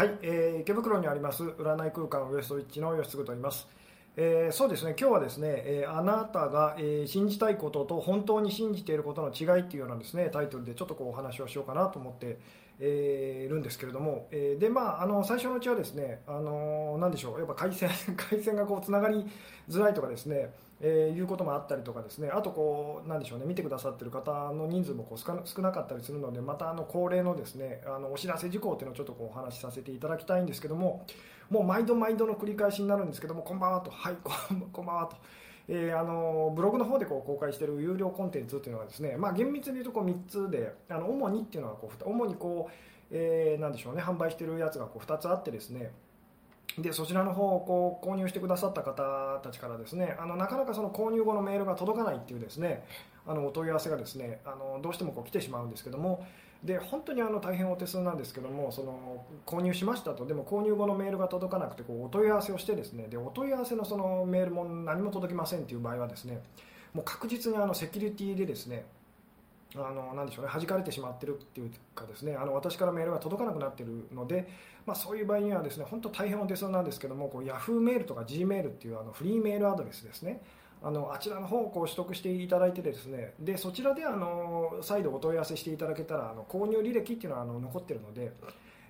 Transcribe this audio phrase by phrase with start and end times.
[0.00, 3.68] はい、えー池袋にあります占い空間ウエストウィッチの吉嗣と言います、
[4.16, 12.38] えーそうですね今日はですね、えーあなたが、えー信じたいことと本当に信じていることの違いっていうようなですねタイトルでちょっとこうお話をしようかなと思って、
[12.78, 19.26] えーいるんですけれども、えーでまああの最初のうちはですねあのなんでしょうやっぱ回線 回線がこうつながり
[19.68, 20.50] づらいとかですね
[20.82, 22.30] えーいうこともあったりとかですね。
[22.30, 23.44] あとこうなんでしょうね。
[23.44, 31.04] 見てくださってる方の人数もこう少なかったりするのでまたあの恒例のですねあのお知らせ事項っていうのをちょっとこうお話しさせていただきたいんですけども
[31.50, 33.90] もう毎度毎度の繰り返しになるんですけどもこんばんはと。
[33.90, 35.16] はいこん こんばんはと。
[35.68, 42.72] えーあのブログの方でこう公開している有料コンテンツっていうのがですね、まあ、厳密に言うとこう3つであの主にっていうのはこう主にこう、
[43.10, 44.02] えーなんでしょうね。
[44.02, 45.92] 販売しているやつがこう2つあってですね
[46.78, 52.84] でそちらの方をこう購入してくださった方たちからですねあのなかなかその購入後のメールが届かないっていうですね
[53.26, 56.24] あのお問い合わせがですねあのどうしてもこう来てしまうんですけども
[56.62, 66.42] で本当にあの大変お手数なんですけどもその購入しましたとでも購入後のメールが届かなくてこうお問い合わせをしてですねでお問い合わせのそのメールも何も届きませんっていう場合はですね
[66.92, 68.84] もう確実にあのセキュリティでですね
[69.76, 74.48] あのなでしょうね弾かれてしまってるっていうかですねあの私からメールが届かなくなってるので、
[74.84, 80.42] まあ、そういう場合にはですね本当大変お手数なんですけどもこう Yahoo メールとか G メールっていうあのフリーメールアドレスですね。
[80.82, 88.32] あのあちらの方をこう取得していただいてですねでそちらであの再度お問い合わせしていただけたらあの購入履歴っていうのはあの残ってるので、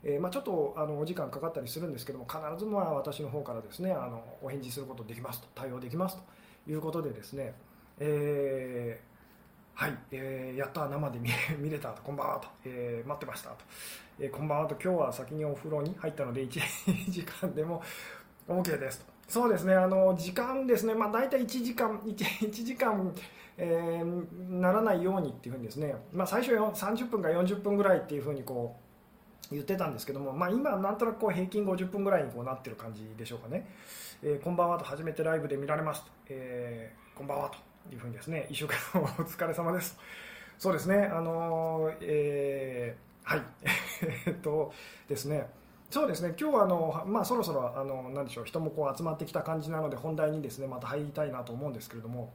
[0.05, 6.17] えーまあ、ちょっとあのお時間かかったりするんですけども必ずまあ私の方からですねあのお返事することできますと対応できます
[6.65, 7.55] ということでですね、
[7.99, 9.10] えー
[9.75, 11.19] はい、えーやった生で
[11.59, 12.03] 見れたと。
[12.03, 13.57] こんばんはと、えー待ってましたと、
[14.19, 14.75] えーこんばんはと。
[14.75, 16.61] 今日は先にお風呂に入ったので1
[17.11, 17.83] 時間でも
[18.47, 19.07] OK ですと。
[19.27, 19.75] そうですね。
[19.75, 23.15] あの時間ですね、まあ、大体1時間 1, 1 時間、
[23.57, 28.77] えーならないようにっていうふうにですね、まあ、最初よ30分か40分ぐらいっていうふうにこ
[29.51, 33.67] う言ってたんですけども、まあ、今なんとなくこう平均50分ぐらいにこうなってる感じでしょうかね、
[34.23, 34.85] えーこんばんはと。
[34.85, 37.70] 初めてライブで見られますと、えーこんばんはと。
[37.93, 39.99] いうふうにですね一週間お疲れ様です。
[40.59, 43.43] そうですねあのーえーはい。
[44.27, 44.73] えっと
[45.09, 45.49] ですね
[45.91, 52.33] そうですね今日はあの、まあ、そろそろあのなんでしょう人もこう集まってきた感じなので本題にですねまた入りたいなと思うんですけれども、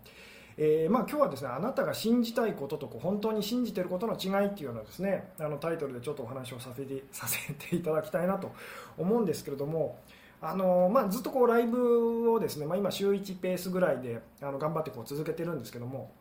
[0.58, 8.52] えーまあ、今日はですねあなたが信じたいこととこう本当に信じていることの違いっていうようなですねあのタイトルでちょっとお話をさせてさせていただきたいなと
[8.98, 10.00] 思うんですけれども
[10.48, 16.12] あのまあ、ずっとこうライブをですね、まあ、今週1ペースぐらいであの頑張ってこう続けてるんですけども、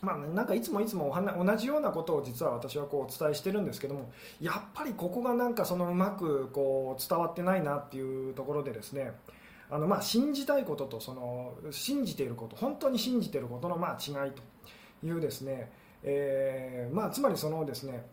[0.00, 4.10] まあ、なんかいつもいつもお話同じようなことを実は私はこうお伝えしてるんですけども
[4.40, 9.12] やっぱりここがなんかそのうまくこう伝わってないなっていうところでですね
[9.68, 14.42] あのまあ信じたいこととその信じていること本当に信じていることのまあ違いと
[15.06, 15.70] いうですね、
[16.02, 18.06] えーまあ、つまりそのですね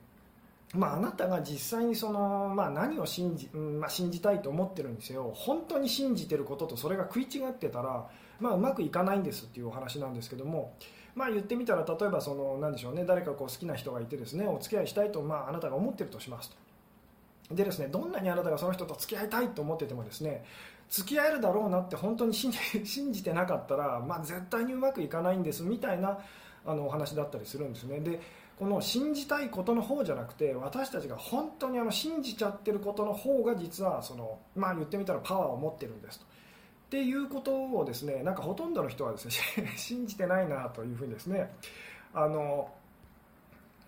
[0.73, 5.31] まあ、あなたが実際にその、まあ、何を信じ,うん、まあ、信じたいと思ってるんですよ。
[5.33, 8.05] 本当に信じてることとそれが食い違ってたら、
[8.39, 10.73] まあ、うまくいかないんですっていうお話なんですけども、
[11.15, 14.45] まあ、言ってみたら例えばそのなんでしょう、ね、誰かこう好きな人がいてですね。
[14.45, 17.55] お付き合いしたいと、まあ、あなたが思ってるとしますと。
[17.55, 20.43] でですねどんなにあなたがその人と付き合いたいと思っててもですね
[20.89, 26.19] 付き合えるだろうなって本当に信じ 信じてなかったら、まあ、絶対にうまくいかないんですみたいな
[26.65, 27.99] あのお話だったりするんですね。
[27.99, 28.19] で
[28.57, 36.25] この信じたいことの方じゃなくて私たちが本当にあの信じちゃってることの方が実はその、まあ、言ってみたらパワーを持ってるんですと。
[36.25, 41.53] っていうことをですねなんかほとんどの人はですね 信じてないなというふうにですね
[42.13, 42.71] あの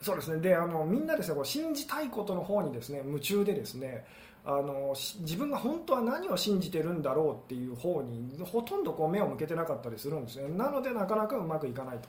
[0.01, 4.05] そうですねであのみんなですねこう信じたいことの方にですね夢中でですね
[4.45, 12.07] あの自分が本当は何を信じてるんだろうっていう方にほとんどこう目を向けてなかったりするんですねなのでなかなかうまくいかないと。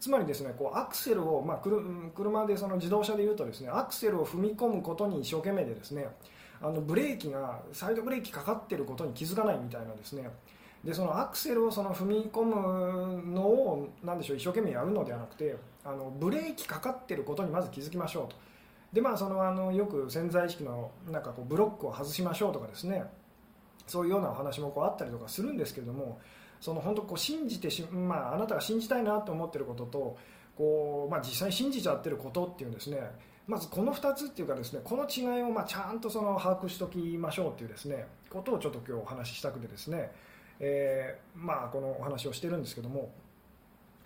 [0.00, 1.80] つまりですねこうアクセルを、まあ、くる
[2.14, 6.08] 車でその自動車でいうとですねアクセルを踏み込むことに一生懸命でですね
[6.60, 10.28] あのブレーキがサイドブレーキかかっていることに気づかないみたいなですね。
[10.84, 18.36] でそのアクセルをその踏み込むのをなんでしょう一生懸命やるのではなくてあのブレーキかかっていることにまず気づきましょうと。
[18.92, 23.04] でまあそのあのよく潜在意識のなんかこうブロックを外しましょうとかですね。
[23.86, 26.18] そういうようなお話もこうあったりとかするんですけれども
[26.60, 30.16] その本当こう信じてし、まあ、あなたが信じたいなと思っていることと
[30.56, 32.98] こう、まあ、実際に信じちゃってることっていうんですね。
[33.46, 40.10] まずこの2つっていうかですねこの違いをまあちゃんとその把握しておきましょうっていうですねことをちょっと今日お話ししたくてですね、
[40.58, 43.10] えーまあ、このお話をしてるんですけども。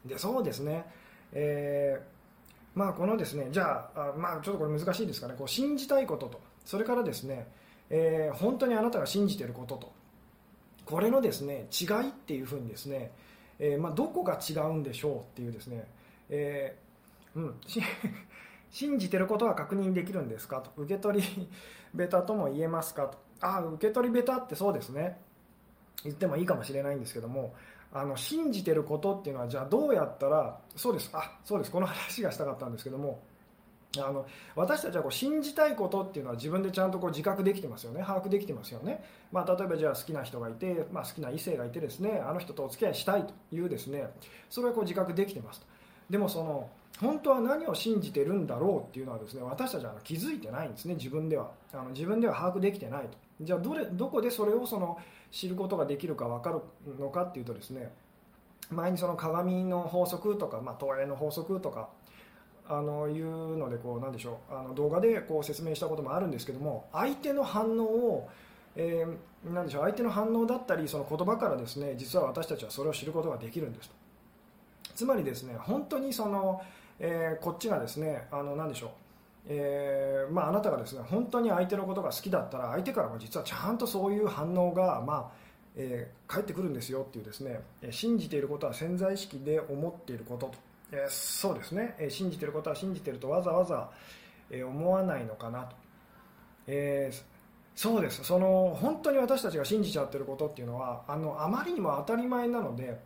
[0.05, 0.87] でそうですね、
[1.33, 5.35] えーまあ、このですねじゃああ、まあ、ちょっとこれ難しいですかね。
[5.37, 6.41] こう信じたいことと。
[6.65, 7.47] それからですね、
[7.89, 10.00] えー本当にあなたが信じていることと。
[10.91, 13.13] これのですね違いっていうふうにですね、
[13.61, 15.87] えーまあ、どこが違うんでしょうっていうですね、
[16.29, 17.55] えーうん、
[18.71, 20.71] 信じてることは確認できるんですかと。
[20.77, 21.49] 受け取り
[21.95, 23.19] ベタとも言えますかと。
[23.41, 25.17] あ受け取りベタってそうですね。
[26.03, 27.55] 言ってもいいかもしれないんですけども
[27.93, 31.11] あの信じてることっていうのはじゃあどうやったらそうです。
[31.13, 31.71] あそうです。
[31.71, 33.23] この話がしたかったんですけども
[33.99, 38.03] あの私たちはこう信じたいことっていうのは自分でちゃんとこう自覚できてますよね。
[38.07, 39.03] 把握できてますよね、
[39.33, 44.09] まあ、例えばじゃあ好きな人がいて、まあ、好きな異性がいてですねあの人とお付き合いしたいというですね。
[44.49, 45.67] それはこう自覚できてますと。
[46.09, 46.71] でもその
[47.01, 50.95] 本当は何を信じてるんだろうっていうのはですね私たちは気づいてないんですね。
[50.95, 51.51] 自分では。
[51.73, 53.19] あの自分では把握できてないと。
[53.41, 54.99] じゃあどれどこでそれをその
[55.31, 56.61] 知ることができるか分かる
[56.99, 57.93] のかっていうとですね
[58.71, 61.89] 前にその鏡の法則とか、まあ、投影の法則とか
[62.71, 68.29] あのいうのでこうなんでしょうあの動画でこう説明したこともあるんですけども相手の反応を、
[68.77, 73.91] えー、なんでしょう相手の反応だったりその言葉からですね実は私たちはそれを知ることができるんです
[74.95, 76.63] つまりですね本当にその、
[77.01, 78.91] えー、こっちがですねあのなんでしょう
[79.49, 85.31] えーまあ、あなたがですね本当に相手のことが好きだったら相手からも実はちゃんとそういう反応が、まあ
[85.77, 90.55] えー、返ってくるんですよっていうですね信じていることは潜在意識で思っていることと、
[90.93, 91.97] え、そうですね。
[91.99, 93.91] え信じてることは信じてるとわざわざ
[94.51, 95.77] え思わないのかなと、
[96.67, 97.23] えー、
[97.75, 98.25] そうです。
[98.25, 103.01] その本当に私たちが信じちゃってることっていうのはあのあまりにも当たり前なので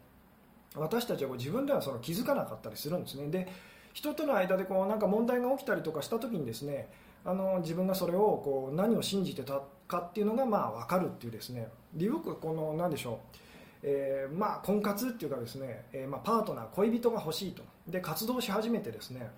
[0.75, 3.29] 私たちは自分ではその気づかなかったりするんですね。
[3.29, 3.49] で
[3.93, 6.89] 人との間でこうなんか問題が起きたりとかした時にですね
[7.25, 11.69] あの自分がそれをこう何を信じてたかっていうのがまあ分かるっていうですね。
[11.93, 13.39] でよくこの何でしょう、
[13.87, 17.63] えー、まあ婚活っていうかですね、えー、まあパートナー恋人が欲しいと。
[17.87, 19.31] で活動し始めてですね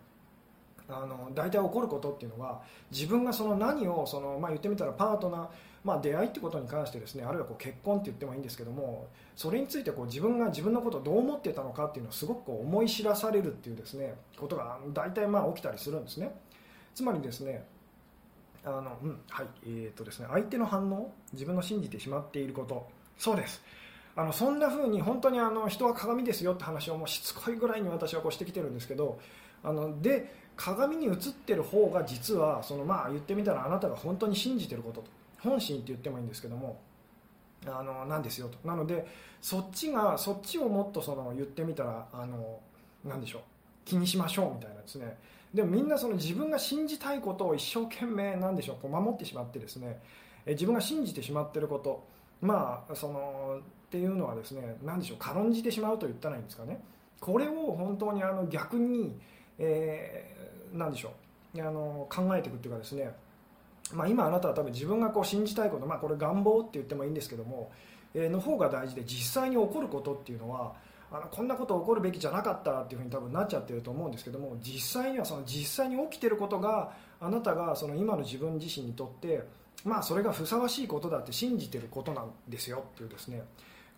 [0.89, 2.63] あの大体起こることっていうのは
[2.93, 5.49] 自分がその何をその、まあ、言ってみたらパートナー、
[5.83, 16.31] まあ、出会いってことに関してですねあるいはこう結婚って言ってもいいんですけどもそれについてこう自分が自分のことをどう思ってたのかっていうのをすごくこう思い知らされるっていうですねことが大体まあ起きたりするんですね。
[16.95, 17.67] つまりですね
[18.67, 23.63] あの、うん、はい、えー、とですね、相手の反応、自分の信じてしまっていること、そうです。
[24.17, 29.21] あのそんな風に本当にあの人は鏡ですよって話をもうしつこいぐらいに私はこうしてきてるんですけど
[29.63, 31.15] あので鏡に映っ
[31.45, 35.11] てる方が実はそのまあ言ってみたらあなたが本当に信じてることと。
[35.41, 36.81] 本心って言ってもいいんですけども
[37.67, 38.67] あのなんですよと。
[38.67, 39.07] なので
[39.43, 42.61] そっちがそっちをもっとその言ってみたらあの
[43.05, 43.43] なでしょう。
[43.85, 45.17] 気にしましょうみたいなですね。
[45.53, 48.77] でもみんなその自分が信じたいことを一生懸命なんでしょう。
[48.81, 50.01] こう守ってしまってですね。
[50.47, 52.05] 自分が信じてしまってること。
[52.41, 56.81] まあそのっていうのはですね何でしょう軽んじてしまうと言ったらいいんですかね。
[57.21, 59.19] これを本当にあの逆に、
[59.59, 61.13] えー、何でしょ
[61.55, 63.11] うあの考えていくっていうかですね
[63.93, 67.71] まあ、今あなたは多分自分がこう信じたいこと、まあ、これ願望って言ってもいいんですけども、
[68.15, 70.75] えー、の方が大事で実際に起こることっていうのは
[71.11, 79.45] あのこんなこと起こるべきじゃなかったっていうふうに多分なっちゃってると思うんですけども実際にはその実際に起きてることがあなたがその今の自分自身にとって
[79.85, 83.45] まあそれがふさわしいことだって信じてることなんですよっていうですね。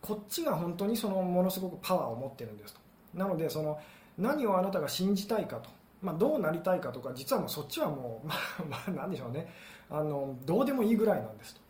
[0.00, 2.80] こっちが本当にそのものすごくパワーを持ってるんですと。
[3.14, 3.78] なのでその
[4.16, 5.70] 何をあなたが信じたいかと、
[6.02, 9.52] まあ、どうなりたいかとか実はもうそっちはもう、 まあ、まあ何でしょうね。
[9.90, 11.60] あのどうでもいいぐらいなんですと。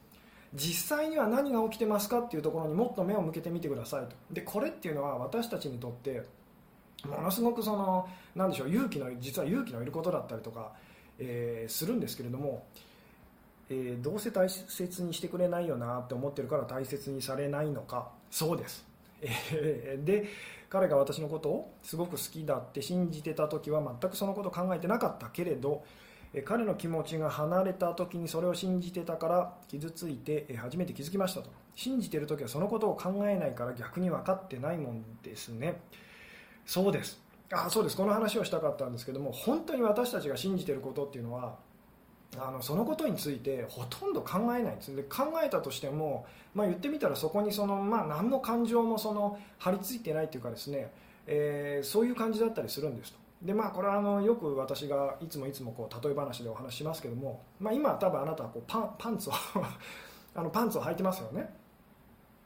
[0.55, 4.17] 実際には何が起きてますかっていうところにもっと目を向けてみてくださいと。
[4.31, 6.23] でこれっていうのは私たちにとって
[7.07, 10.73] ものすごくそのなんでしょう勇気の実は勇気のいることだったりとか、
[11.19, 12.67] えー、するんですけれども、
[13.69, 18.85] えー、どうせ大切にしてくれないよなって思ってるから大切にされないのかそうです、
[19.23, 20.28] えー、で
[20.68, 25.85] 彼が私のことをすごく好きだって信じてた時は全くそのこと考えてなかったけれど
[26.44, 31.50] 彼の気持ちが離れた時にそれを信じてたから傷ついて初めて気づきましたと。
[31.75, 35.80] 信じてる時はそのことを考えないから逆に分かってないもんですね。
[36.66, 37.18] そうです。
[37.50, 37.97] あそうです。
[37.97, 41.56] この話をしたかったんですけども本当に私たちが信じてることっていうのは
[42.37, 44.73] あのそのことについてほとんど考えない。
[44.75, 50.92] んですで考えたとしても、まあ、言ってみたらそこにその、まあ、何の感情もその張り付いてないというかですね、
[51.26, 53.18] えー、そういう感じだったりするんですと。
[53.42, 59.32] でまあ、これはあのよく私がいつもいつもこう例え話でお話しますけども、まあ、今多分あなたはこうパンパンツを
[60.35, 61.49] あのパンツを履いてますよね。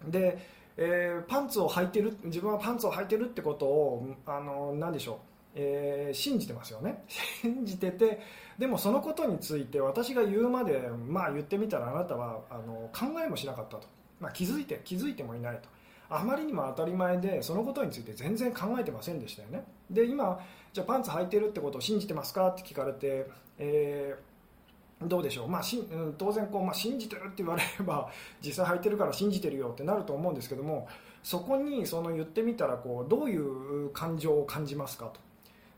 [0.06, 0.38] で、
[0.76, 5.16] えー、パンツを履いてる自分はパンツを履いてるってことをあの何でしょう、
[5.54, 7.04] えー、信じてますよね。
[7.08, 8.20] 信じてて
[8.58, 13.86] でもそのことについて私が言うまで、まあ、言ってみたらあなたはあの考えもしなかったと、
[14.20, 15.68] まあ、気づいて気づいてもいないと。
[16.14, 19.64] あまりにも当たり前でそのことについて全然考えてませんでしたよね。
[19.90, 20.38] で今
[20.72, 23.26] じゃあパンツ履いてるってことを信じてますかって聞かれて、
[23.58, 25.82] えー、どうでしょう、まあし
[26.18, 28.10] 当然こう、まあ、信じてるって言われれば
[28.44, 30.88] 実際履いてるから信じてるよってなると思うんですけども
[31.22, 35.20] そこにその言ってみたらこうどういう感情を感じますかと。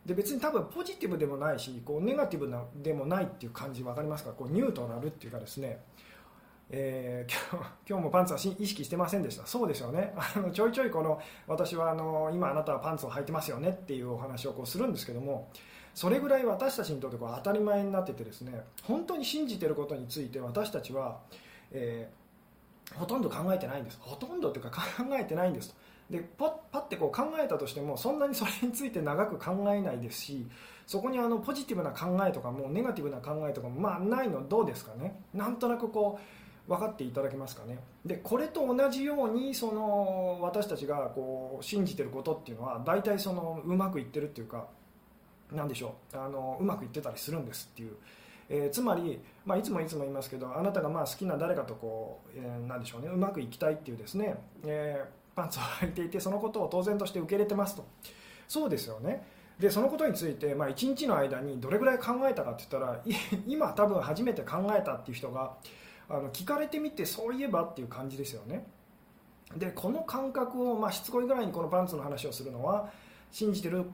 [0.04, 4.32] で別に多分ポジティブでもないしこうネガティブなでもないっていう感じ分かりますか？
[4.32, 5.82] こうニュートラルっていうかですね。
[6.70, 7.56] えー、
[7.88, 9.46] 今日もパンツは意識してませんでした。
[9.46, 10.14] そうですよね。
[10.16, 15.50] あのちょいちょいこの私はあの今あなたはパンツを履いてますよねっていうお話をこうするんですけども
[15.94, 21.20] それぐらい私たちにとってこう当たり前になっててですね本当に信じてることについて私たちは、
[21.70, 23.99] えー、ほとんど考えてないんです。
[24.00, 25.84] ほとんどというか考えてないんですと。
[26.14, 30.47] でパッパッてこう考えたとしてもそんなにそれについて長く考えないですし
[30.87, 35.21] そこにあのポジティブな考えとかもネガティブな考えとかもまあないのどうですかね？
[35.33, 36.21] なんとなくこ
[36.68, 37.80] う分かっていただけますかね？
[38.06, 44.66] でこれと同じようにその私たちがこう信じてることっていうのは大体そのうまくいってるっていうか
[45.52, 46.16] 何でしょう？
[46.16, 47.97] あのうまくいってたりするんですっていう、
[48.49, 53.09] えー、つまり、まあ、いつもいつも言いますけどあなたがまあ好きな誰かとこう、えー、でしょうね？
[53.09, 57.87] うまくいきたいっていうですね、えー、パンツを履いていてそのことを当然として受け入れてますと。
[58.49, 59.26] そうですよね。
[59.59, 63.00] でそのことについて、まあ、1日の間にどれぐらい考えたかって言ったら
[63.47, 65.55] 今多分初めて考えたっていう人が
[66.09, 68.67] あの聞かれてみてそういえばっていう感じですよね。
[69.57, 72.91] でこの感覚を、まあ、しつこいぐらいにこのパンツの話をするのは
[73.31, 73.85] 信じてる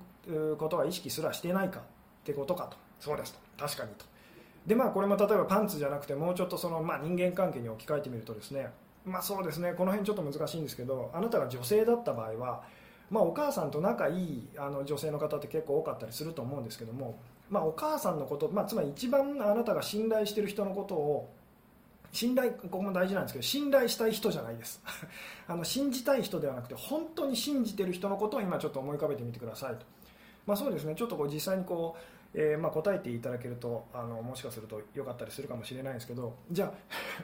[0.59, 1.83] ことは意識すらしてないかっ
[2.25, 2.77] てことかと。
[2.99, 3.39] そうですと。
[3.59, 4.07] 確かにと。
[4.67, 8.73] でまあこれも例えばパンツじゃなくてもうちょっとその、まあ、人間関係に置き換えてみるとですね
[9.05, 12.63] まあそうですねこの辺ちょっと難しいんですけどあなたが女性だった場合は、
[13.11, 21.33] まあ、お母さんと仲いいあの女性の方って結構多かったりすると思うんですけども、まあ、お母さんのこと、まあ、つまり一番あなたが信頼してる人のことを
[22.13, 24.83] 信頼ここも大事なんですけど信頼したい人じゃないです。
[25.47, 29.87] あの信じたい人ではなくて本当に信じてる人のことを今ちょっと思い浮かべてみてくださいと。
[30.47, 36.73] まあ、そうですねちょっとこう実際にこう、えー、まあ答えていただけるとあのもしかすると良かったりするかもしれないんですけどじゃあ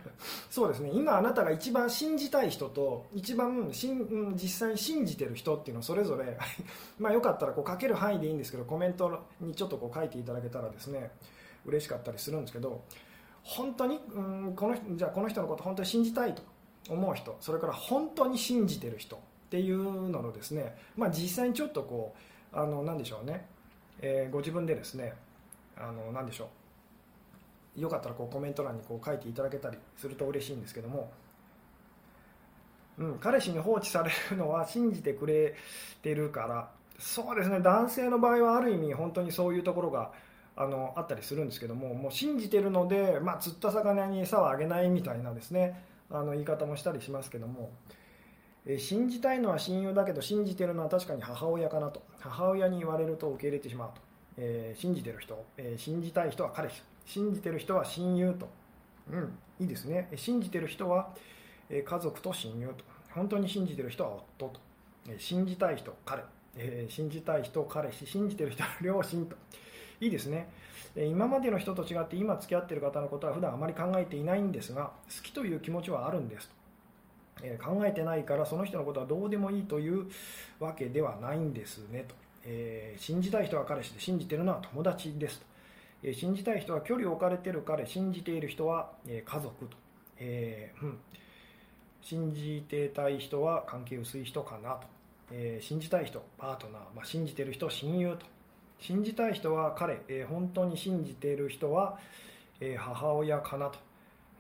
[0.51, 0.91] そうですね。
[0.93, 6.37] 今あなたが一番信じたい人と一番しん実際に信じてる人っていうのをそれぞれ
[6.99, 11.13] まあよかったらこう書ける範囲でいいんですけどコメントにちょっとこう書いていただけたらですね
[11.65, 12.83] 嬉しかったりするんですけど
[13.43, 16.43] 本当にうんこのじゃあこの人のこと本当に信じたいと
[16.89, 19.19] 思う人それから本当に信じてる人っ
[19.51, 22.15] ていうののですね、まあ、実際にちょっとこ
[22.53, 23.47] うあの何でしょうね、
[24.01, 25.15] えー、ご自分でですね
[25.77, 26.49] あの何でしょ
[27.77, 27.81] う。
[27.81, 31.13] よかったらこうコメント欄にこう書いていただけたりすると嬉しいんですけども、
[32.99, 35.55] うん、彼氏に放置されるのは信じてくれ
[36.03, 36.71] てるから。
[36.99, 40.13] そうですね男性の場合はある意味本当にそういうところが
[40.57, 41.95] あのあったりするんですけども。
[41.95, 47.71] もう信じてるので、まあ、釣った魚に餌をあげないみたいなですねあの言い方もしたりしますけども。
[48.79, 52.03] 信じたいのは親友だけど信じてるのは確かに母親かなと。
[52.19, 54.01] 母親に言われると受け入れてしまうと、
[54.39, 56.83] えー、信じてる人、えー、信じたい人は彼氏。
[57.05, 58.49] 信じてる人は親友と、
[59.13, 60.09] うん、いいですね。
[60.17, 61.11] 信じてる人は、
[61.71, 62.85] 家族と親友と。
[63.15, 64.61] 本当に信じてる人は夫と、
[65.09, 66.23] え信じたい人彼、
[66.57, 68.07] え信じたい人彼氏。
[68.07, 69.37] 信じてる人は両親と。
[70.01, 70.49] いいですね。
[70.97, 76.56] 今までの人と違って今付き合ってる方のことは普段あまり考えていないんですが好きという気持ちはあるんですと。
[77.43, 80.07] え考えてないからその人のことはどうでもいいという
[80.59, 82.15] わけではないんですねと、
[82.45, 85.47] えー、信じたい人は彼氏で信じてるのは友達ですと、
[86.03, 89.77] えー、信じたい人は距離を置かれてる彼信じている人は、え家族と、
[90.19, 90.99] えー、うん、
[92.01, 94.87] 信じてたい人は関係薄い人かなと、
[95.33, 98.27] え信じたい人パートナー、まあ、信じてる人親友と。
[98.79, 101.99] 信じたい人は彼、え本当に信じている人は、
[102.61, 103.79] え母親かなと、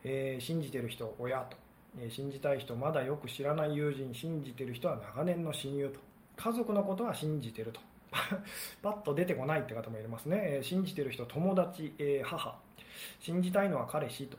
[0.05, 1.66] え信じてる人親と。
[2.11, 6.01] 信じたい人まだよく知らない友人信じてる人は長年の親友と。
[6.37, 7.81] 家族のことは信じてると。
[8.83, 10.61] パッと出てこないって方もいますね。
[10.63, 12.59] 信じてる人友達母。
[13.21, 14.37] 信じたいのは彼氏と。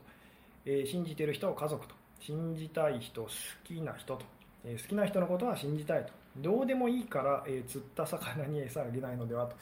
[0.86, 1.94] 信じてる人は家族と。
[2.20, 3.28] 信じたい人好
[3.64, 4.24] きな人と。
[4.64, 6.12] 好きな人のことは信じたいと。
[6.36, 9.56] どうでもいいから釣った魚に餌あげないのではと。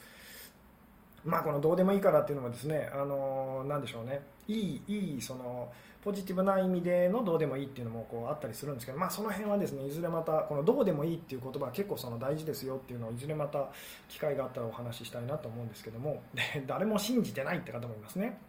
[1.25, 4.21] まあこのどうでもいいからっていうのもですねあの何でしょうね。
[4.47, 5.71] いいいいその
[6.07, 13.67] ポジティブな意味でのどうでもいいっていうのもこうあったりするんですけど、まあ、その辺はですねいずれまたこのどうでもいいっていう言葉は結構その大事ですよっていうのをいずれまた
[14.07, 18.39] 機会があったらお話ししたいなと思うんですけどもで誰も信じてないって方もいますね。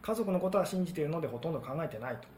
[0.00, 2.28] 家族のことは信じているのでほとんど考えてないと、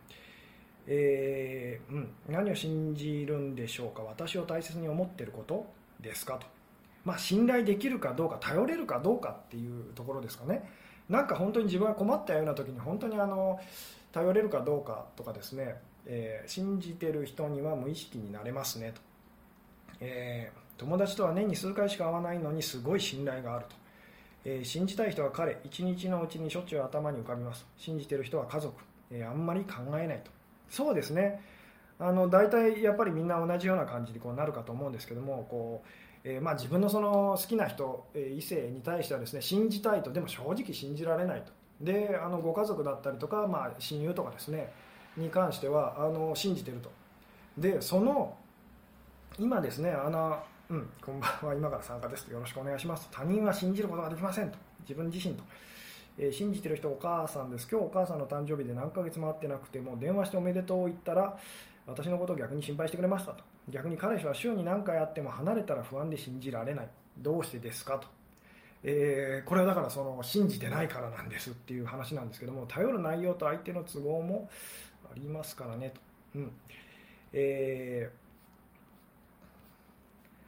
[0.88, 5.66] えー、うん、何を信じるんでしょうか私を大切に思っていること
[6.00, 6.48] ですかと、
[7.04, 10.68] まあ、信頼できるかどうか頼れるかどうかっていうところですかね。
[11.08, 13.60] なんか本当に自分が困ったような時に本当にあの
[14.14, 15.74] 頼れるかどうかとかですね、
[16.06, 19.00] えー、信じてる人には無意識になれますねと、
[20.00, 23.74] えー、友達とは年に数回しか会わないのにすごい信頼があると、
[24.44, 27.66] えー、信じたい人は彼一日のうちにしょっちゅう頭に浮かびます。
[27.76, 28.72] 信じてる人は家族、
[29.10, 30.30] えあんまり考えないと。
[30.70, 31.42] そうですね。
[31.98, 35.82] あの大体やっぱりみんな同じような感じでこうなるかと思うんですけどもこ
[36.24, 40.12] うえ、まあ、自分のその好きな人、え異性に対してはですね信じたいと。
[40.12, 41.63] でも正直信じられないと。
[41.84, 44.72] であのご家族だったりとか、まあ、親友とかですね
[45.16, 46.90] に関してはあの信じてると。
[47.58, 48.36] でその
[49.38, 54.58] 今ですねあの、うん、こんばんは今から参加ですよろしくお願いします他人は信じることができませんと。
[54.80, 55.42] 自分自身と、
[56.18, 57.68] えー、信じてる人お母さんです。
[57.70, 61.38] 今日お母さんの誕生日で何ヶ月も会ってなくても電話しておめでとう言ったら
[61.86, 63.44] 私のことを逆に心配してくれましたと。
[63.68, 66.88] 逆に彼氏は週に何回会っても離れたら不安で信じられない。
[67.18, 68.08] どうしてですかと、
[68.84, 74.50] えー、これはだからその信じてないからなんですっていう話なんですけども頼る内容と相手の都合も
[75.06, 76.00] ありますからねと、
[76.36, 76.52] うん。
[77.32, 78.24] えー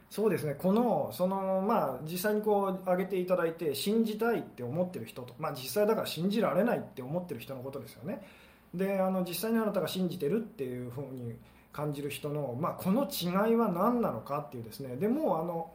[0.09, 0.55] そうですね。
[0.57, 8.25] このその、まあ、実際にこう挙げていただいて信じたいって思ってる人と、まあ、実際だから信じられないって思ってる人のことですよね。
[8.73, 11.35] であの実際にあなたが信じてるっていうふうに
[11.71, 14.95] 感じる人の、まあ、この違いは何なのかっていうですね。
[14.95, 15.71] でもあの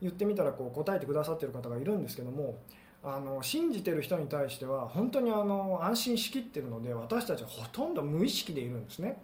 [0.00, 2.58] 言ってみたらこう答えてくださってる方がいるんですけども
[3.02, 9.18] あの信じてる人に対しては本当にあの安心しきってるので私たちはほとんど無意識でいるんですね。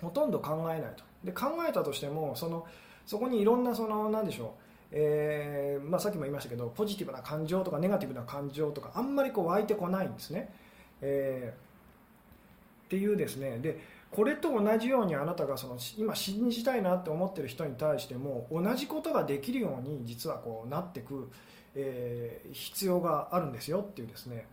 [0.00, 1.04] ほとんど考えないと。
[1.22, 2.66] で考えたとしてもその
[3.06, 4.64] そこにいろんなその何でしょう
[4.96, 10.54] えーまあ、さっきも言いましたけどポジティブな感情とかネガティブな感情とかあんまりこう湧いてこないんですね、
[11.00, 13.58] えー、っていうですね。
[13.58, 13.80] で
[14.14, 21.32] これと同じようにあなたがその今信じたいなって思ってる人に対しても同じことができるように実はこうなってく、
[21.74, 24.46] えー、必要があるんですよっていうですね、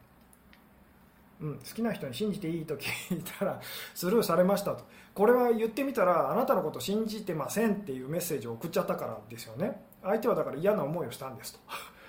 [1.41, 3.61] うん、好きな人に信じていいと聞いたら
[3.93, 4.83] スルーされましたと。
[5.13, 9.79] これは言ってみたらあなたのこと信じてませんっていうメッセージを送っちゃったからですよね。
[10.01, 11.59] 相手はだから嫌な思いをしたんですと。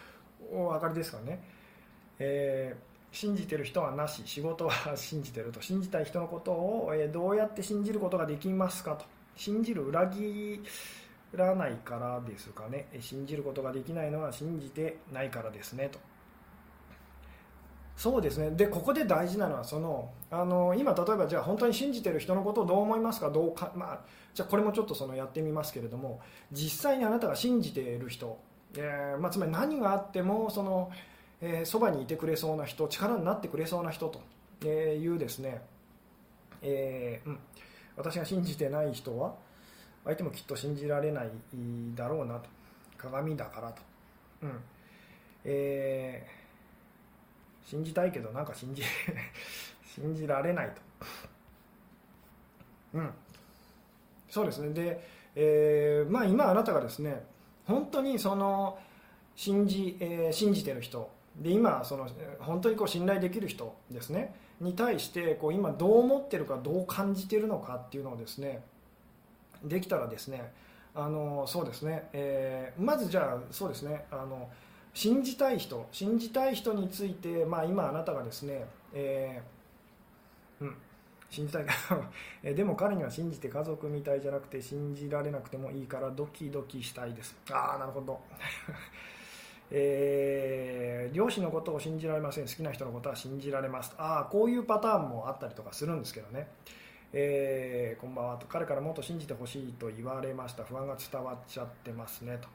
[0.56, 1.44] お分かりですかね、
[2.18, 5.62] えー信じてる人はなし仕事は信じてると。
[5.62, 9.04] 信じたい人のことを、どうやって信じることができますかと。
[9.37, 10.61] 信じる裏切
[11.35, 12.88] らないからですかね。
[13.00, 15.99] 信じることができないのは信じてないからですねと。
[17.95, 18.50] そうですね。
[18.50, 23.30] でここで大事なのはそのあの今例えばじゃあ本当に信じてる人のことをどう思いますか？
[23.30, 24.00] どうか、まあ、
[24.34, 28.41] じゃあこれもちょっとそのやってみますけれども実際にあなたが信じている人、
[28.76, 30.91] えー、まあ、つまり何があってもその
[31.43, 34.09] えー、そばにいてくれそうな人力になってくれそうな人
[34.61, 35.61] というですね、
[36.63, 37.39] えー、うん、
[37.97, 39.35] 私が信じてない人は
[40.05, 41.31] 相手もきっと信じられない
[41.97, 42.49] だろうなと
[42.97, 43.83] 鏡だからと、
[44.43, 44.61] うん。
[45.45, 48.83] えー、信じたいけどなんか信じ
[49.85, 50.81] 信じられないと、
[52.95, 53.11] うん、
[54.31, 54.73] そうですね。
[54.73, 57.25] で、えー、まあ、今あなたがですね
[57.67, 58.78] 本当にその
[59.35, 62.08] 信じ,、えー、信じてる人で今その
[62.40, 64.34] 本当にこう信頼できる人ですね。
[64.60, 68.62] に対してこう今どう思ってるかどう感じてるのかっていうのをですね
[69.64, 70.52] できたらですね
[70.95, 74.04] あのそうですね、えー、まずじゃあそうですね。
[74.10, 74.49] あの
[74.95, 80.76] 信じたい人信じたい人について、まあ、今あなたがですね、えー、うん
[81.30, 81.64] 信じたい。
[82.54, 87.34] でも彼には信じて家族みたいじゃなくて信じられなくてもいいからドキドキしたいです。
[87.50, 88.21] ああなるほど。
[89.75, 92.47] えー、両親のことを信じられません。
[92.47, 93.95] 好きな人のことは信じられます。
[93.97, 96.47] ああこういうパターンもあったりとかするんですけどね、
[97.15, 98.37] えー、こんばんは。
[98.37, 100.65] と彼からもっと信じてほしいと言われました。
[100.65, 102.37] 不安が伝わっちゃってますね。
[102.39, 102.49] と。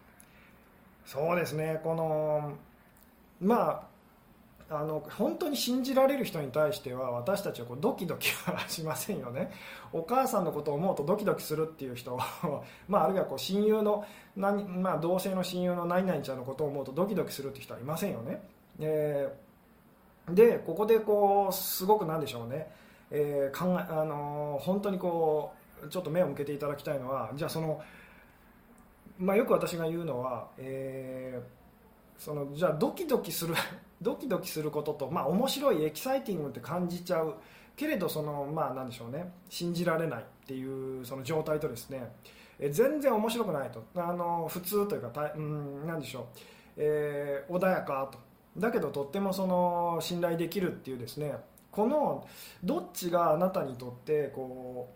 [1.06, 1.82] そうですね。
[1.84, 2.54] この
[3.42, 3.97] まあ
[4.70, 9.52] あの本当に信じられる人に対しては私たちはこうドキドキはしませんよね。
[9.94, 12.20] お母さんのことを思うとドキドキするっていう人
[12.90, 18.42] まあ、あるいはこう親友の何、まあ、同性の親友の何々ちゃんのことを思うとドキドキするって人はいませんよね、
[18.80, 22.70] えー、でここでこうすごくなんでしょうね、
[23.10, 25.54] えー、考えあのー、本当にこ
[25.84, 27.82] うちょっと目を向けていただきたいのはじゃあその、
[29.18, 31.57] まあ、よく私が言うのは、えー、
[32.18, 33.56] そのじゃあドキドキする
[34.02, 37.36] ドキドキすることと、まあ、面白いエキサイティングって感じちゃう。
[37.76, 39.32] けれどその、まあ、なんでしょうね。
[39.50, 42.12] 信じられないっていうその状態とですね。
[42.60, 43.84] え全然面白くないと。
[43.96, 46.24] あの普通というかた、うん、なんでしょう、
[46.78, 48.20] えー、穏やかと。
[48.60, 51.36] だけどとってもその信頼できるっていうですね。
[51.72, 52.28] この
[52.64, 54.90] どっちがあなたにとってこ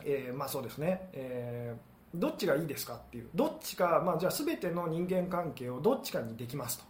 [0.00, 1.78] う、えー、まあそうですね、えー、
[2.14, 3.28] どっちがいいですかっていう。
[3.34, 6.84] どっちか、まあ、じゃあ全ての人間関係をどっちかにできますと。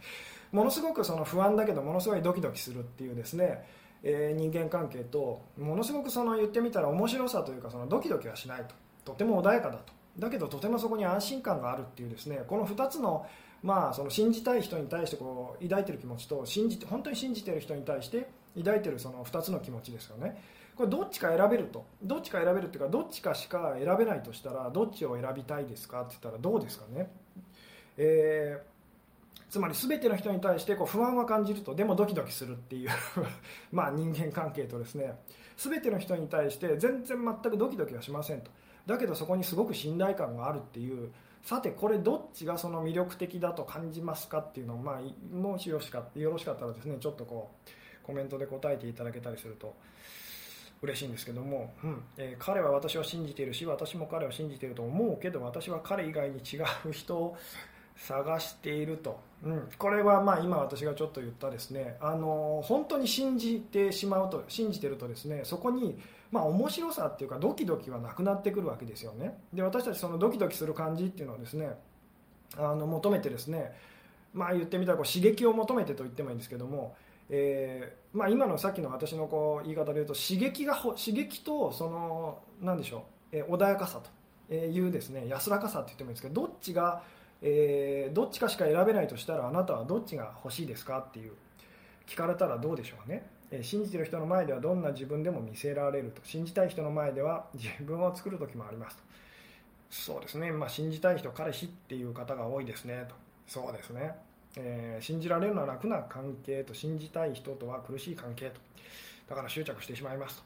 [0.56, 3.66] ものすごくその不安だけどものすごいドキドキするっていうですね、
[4.02, 8.74] えー、人間関係とものすごくその言ってみたら面白さというかそのドキドキはしないと。
[9.04, 9.92] とても穏やかだと。
[10.18, 13.26] だけどとてもそこに安心感があるっていうですねこの2つの
[13.62, 20.42] まあ、その信じたい人に対してこう抱いてる気持ちと信じて本当に信じてる人に対して抱いてるその2つの気持ちですよね。
[20.76, 21.84] これどっちか選べると。
[22.02, 27.10] どっちか選べるっていうかどっちかしか選べないとしたらどっちを選びたいですかって言ったらどうですかね、
[27.98, 32.90] えー、つまり全ての人に対してこう不安は感じるとでもドキドキするっていう
[33.70, 35.18] まあ人間関係とですね。
[35.58, 38.50] 全ての人に対して全然全くドキドキはしませんと。
[38.86, 46.04] だけどそこにすごく信頼感があるっていうさてこれどっちがその魅力的だと感じますかっていうのを、まあ、もしよろしかっ
[46.58, 49.74] たらですねちょっとこうコメントで答えていただけたりすると
[50.82, 52.02] 嬉しいんですけども、うん。
[52.16, 57.36] えー、彼は私を信じているし私も彼を信じていると思うけど私は彼以外に違う人を
[57.96, 65.98] 探していると、うん、これはまあ今私がちょっと言ったですねあの本当に信じてしまうと信じてるとですねそこに
[66.30, 69.38] まあ面白さっていうかドキドキはなくなってくるわけですよね。
[69.52, 71.76] で私たちそのドキドキする感じっていうのをですね
[72.56, 73.72] あの求めてですね
[74.32, 76.96] まあ言ってみたらこう刺激を求めてと言ってもいいんですけども
[77.34, 84.02] えーまあ、今のさっきの私のこう言い方で言うと刺激が刺激とその何でしょう、えー、穏やかさ
[84.48, 87.02] というですね安らかさって言ってもいいんですけどどっちが
[87.42, 91.32] えー、どっちかしか選べないとしたらあなたはどっちが欲しいですかっていう
[92.06, 96.22] 聞かれたらどうでしょうね、えー、信じてる人の前ではどんな自分でも見せられると。
[96.24, 99.02] 信じたい人の前では自分を作る時もありますと。
[99.90, 103.14] そうですね、まあ、信じたい人彼氏っていう方が多いですねと。
[103.46, 104.14] そうですね、
[104.56, 108.60] えー、信じられるのは楽な関係と信じたい人とは苦しい関係と。
[109.28, 110.42] だから執着してしまいますと、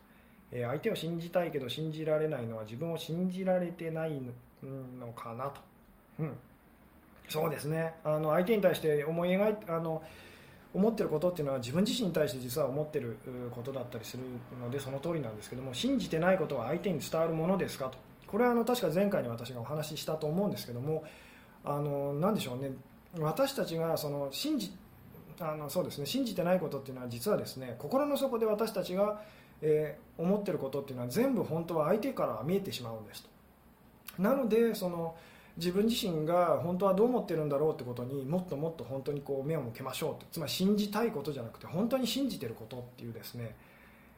[0.53, 4.21] え相手を信じたいけど信じられないのは自分を信じられてない
[4.63, 5.61] のかなと、
[6.21, 6.33] うん。
[7.29, 7.95] そうですね。
[8.05, 10.03] あの相手に対して思い描いあの
[10.73, 13.17] 思ってることっていうのは自分自身に対して実は思ってる
[13.51, 14.23] ことだったりする
[14.61, 17.99] のでその通りなんですけども信じてないことは相手に伝わるものですかと。
[18.27, 21.05] これはあの確か前回に私がお話ししたと思うんですけども
[21.65, 22.71] あの何でしょうね。
[23.21, 24.73] 私たちがその信じ
[25.41, 29.21] あのそうですね信じてないことっていうのは実はですね心の底で私たちが、
[29.61, 33.29] えー、思ってることっていうのは全部本当は相手から見えてしまうんですと。
[34.19, 35.15] なのでその
[35.57, 43.55] 自分自身が本当はどう思ってるんだろうってことにもっともっと本当にこう目を向けましょうとつまり信じたいことじゃなくて本当に信じてることっていうですね、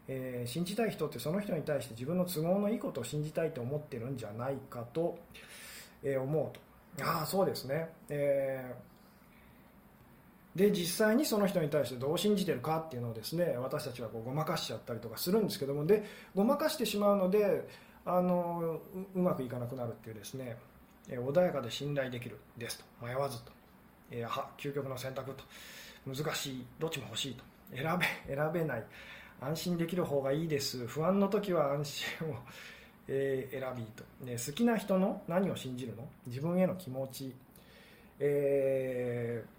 [0.08, 5.18] えー、信じたい人ってその人に対して自分の都合のいいことを信じたいと思ってるんじゃないかと、
[6.02, 6.68] えー、思うと。
[7.04, 8.87] ああそうですね、えー、
[10.56, 17.68] で実際にその人に対してどう信じてるかっていうのをですね私たちはこうごまかしちゃったりとかするんですけどもでごまかしてしまうので
[18.04, 18.80] あの
[19.14, 20.56] うまくいかなくなるっていうですね
[21.08, 23.52] 穏やかで信頼できるですと迷わずと、
[24.10, 25.44] えー、究極の選択と
[26.06, 28.84] 難しいどっちも欲しいと選べ 選べない
[29.40, 32.34] 安心できる方がいいです不安の時は安心を、
[33.06, 36.08] え、選びと、ね、好きな人の何を信じるの？
[36.26, 37.34] 自分への気持ち、
[38.18, 39.57] えー、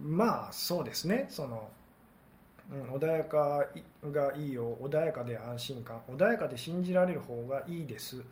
[0.00, 1.26] まあそうですね。
[1.28, 1.68] その、
[2.70, 3.66] うん、穏やか
[4.10, 4.76] がいいよ。
[4.80, 8.22] 穏やかで安心感穏やかで信じられる方がいいです。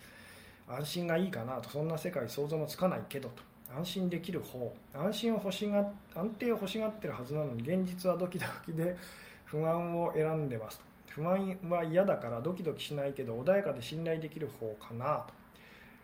[0.69, 1.71] 安心がいいかなと。
[1.71, 3.43] そんな世界想像もつかないけどと。
[3.77, 4.75] 安心できる方。
[4.95, 8.97] 安心を欲しが安定を欲しがってるはずなのに現実はドキドキで
[9.45, 10.91] 不安を選んでますと。
[11.11, 15.35] 不安は嫌だからドキドキしないけど穏やかで信頼できる方かなと、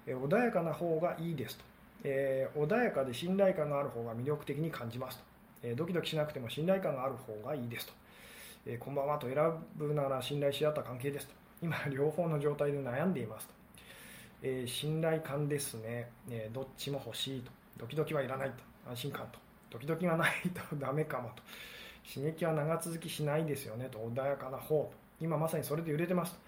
[0.06, 1.64] え穏やかな方がいいですと、
[2.04, 5.24] えー、穏やかで信頼感がある方が魅力的に感じますと、
[5.68, 7.92] え、ドキドキしなくても信頼感がある方がいいですと、
[8.66, 9.37] え、こんばんはと選
[9.74, 11.35] ぶなら信頼し合った関係ですと。
[11.61, 13.55] 今両方の状態で悩んでいますと。
[14.42, 17.50] え、信頼感ですね、え、どっちも欲しいと。
[17.79, 18.57] ドキドキはいらないと。
[18.88, 19.40] 安心感と。
[19.70, 20.31] ドキドキがない
[20.70, 21.42] と ダメかもと。
[22.09, 23.88] 刺激は長続きしないですよね。
[23.90, 24.92] と穏やかな方と。
[25.20, 26.38] 今まさにそれで揺れてますと。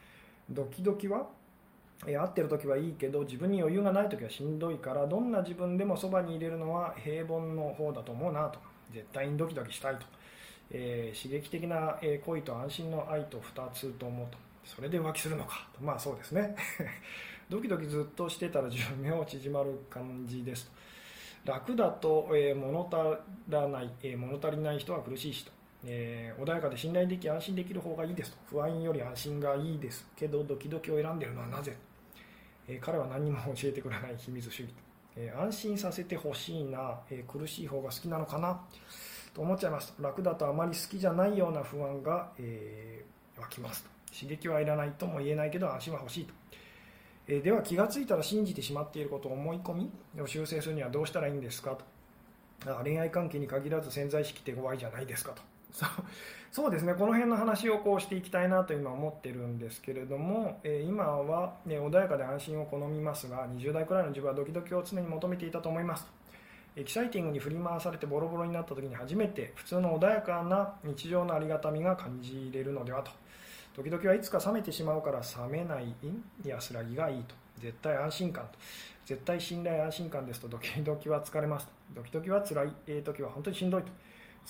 [0.50, 1.26] ドキドキは、
[2.06, 8.60] え、合ってる時はいいけど自分に余裕がない時はしんどいからどんな自分でもそばに入れるのは平凡の方だと思うなと。
[8.92, 10.06] 絶対にドキドキしたいと、
[10.70, 14.38] えー、刺激的な恋と安心の愛と2つと思うと。
[14.64, 15.68] それで浮気するのか。
[15.72, 16.54] とまあそうですね。
[17.48, 20.70] ドキドキずっとしてたら寿命縮まる感じです
[21.44, 21.52] と。
[21.52, 25.50] 楽だと、えー、物足らない、えー、物足りない人は苦しい人、
[25.84, 28.38] えー、穏やかで信頼でき安心できる方がいいですと。
[28.50, 31.74] 不安より安心がいいですけどドキドキを選んでるのはなぜ、
[32.66, 34.74] え、彼は何も教えてくれない秘密主義、
[35.20, 38.60] え、安心させてほしいな、え、苦しい方が好きなのかな
[39.34, 39.92] と思っちゃいます。
[40.00, 43.04] 楽だとあまり好きじゃないような不安が、え、
[43.36, 43.90] 湧きますと。
[44.14, 46.34] 刺激はいらないとも言えないけど安心は欲しいと。
[47.26, 51.84] えでは気がついたら信じてしまっていることを思い込みを修正するにはどうしたらいいんですかと。
[52.82, 55.42] 恋愛関係に限らず潜在意識って怖いじゃないですかと。
[56.50, 56.94] そうですね。
[56.94, 66.06] この辺の話をこうしていきたいなと今思ってるんですけれども、え今は、ね、穏やかで安心を好みますが20代くらいの自分はドキドキを常に求めていたと思います。
[66.74, 73.10] エキサイティングに振り回されてボロボロになった時に初めて普通の穏やかな日常のありがたみが感じれるのではと。
[73.74, 75.94] 時々はいつか冷めてしまうから冷めない
[76.44, 77.34] 安らぎがいいと。
[77.58, 78.58] 絶対安心感と。
[79.04, 81.68] 絶対信頼安心感ですとドキドキは疲れます。
[81.94, 83.88] ドキドキは辛い、えー、時は本当にしんどいと。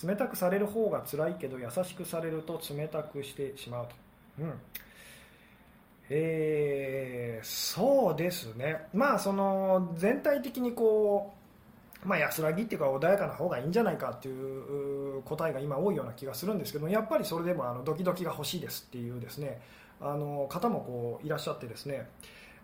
[0.03, 3.95] 冷たくされる方が辛いけど優しくされると冷たくしてしまうと、
[4.39, 4.53] うん。
[6.09, 8.87] えー、そうですね。
[8.93, 11.39] まあその全体的にこう
[12.05, 14.31] まあ、安らぎっていうか穏やかな方がいいんじゃないかってい
[15.17, 19.59] う答えが今多いような気がするんですけどやっぱりそれでもあのドキドキが欲しいですっていうですね
[19.99, 22.07] あの方もこういらっしゃってですね。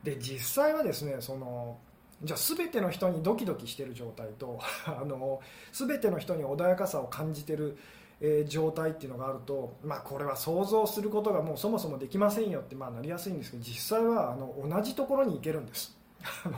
[0.03, 1.77] で実際はですねその
[2.23, 5.41] じゃあ全ての人にドキドキしてる状態と あの
[5.73, 7.77] 全ての人に穏やかさを感じてる、
[8.21, 15.97] えー、状態っていうのがあると、まあ、これは想像することがもうそもそもできませんよってまあなりやすいんですけど実際はあの同じところに行けるんです。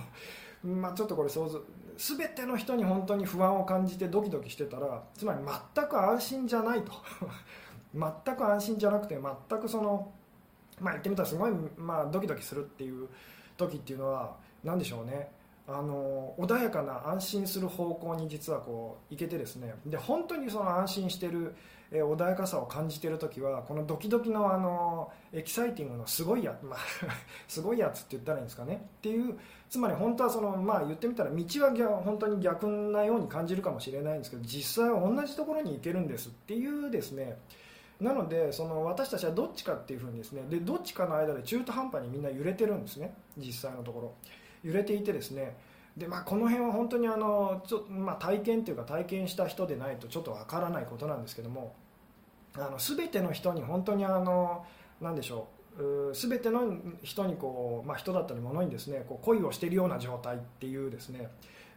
[0.63, 1.61] まあ、ちょっとこれ想像
[1.97, 5.39] 全ての人に本当に不安を感じてドキドキしてたらつまり
[5.73, 6.91] 全く安心じゃないと
[7.93, 10.11] 全く安心じゃなくて全くその
[10.79, 13.07] まあ言ってみたらすごい、まあ、ドキドキするっていう
[13.55, 15.31] 時っていうのは何でしょうね
[15.67, 19.73] あの穏やかな安心する方向に実はこういけてですね。
[19.85, 21.55] で本当にその安心してる、
[21.91, 26.79] え穏やかさを感じている時はこのドキドキのあのエキサイティングのすごいやつ、まあ、
[27.47, 28.87] すごいやつって言ったらいいんですかね。
[28.97, 29.37] っていう
[29.69, 36.29] つまり本当はその、まあ、言ってみたら道は本当に逆なように感じるかもしれないんですけど実際は同じところに行けるんです。
[36.29, 37.37] っていうですね。
[37.99, 40.43] なのでその私たちはどっちかっていうふうにですね。
[40.49, 43.13] でどっちかの間で中途半端にみんな揺れてるんですね。
[43.37, 44.13] 実際のところ。
[44.63, 45.55] 揺れていてですね。
[45.97, 51.75] で、まあ、この辺は本当にあのちょ、まあ、体験というか体験した人でないとちょっとわからないことなんですけども
[52.55, 54.63] あの全ての人に本当にあの
[55.01, 55.47] 何でしょ
[55.79, 61.29] う全ての人にこう、まあ、人だったり物にですねこう恋をしているような状態っていうですね。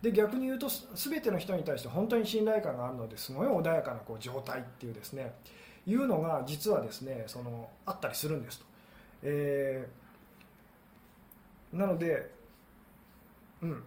[0.03, 5.35] で逆に言うと全ての人に対して本当に信頼感があるのですごい穏やかなこう状態っていうですね。
[5.87, 8.65] いうのが実はですねそのあったりするんですと、
[9.23, 12.31] えー、なので
[13.63, 13.83] うん。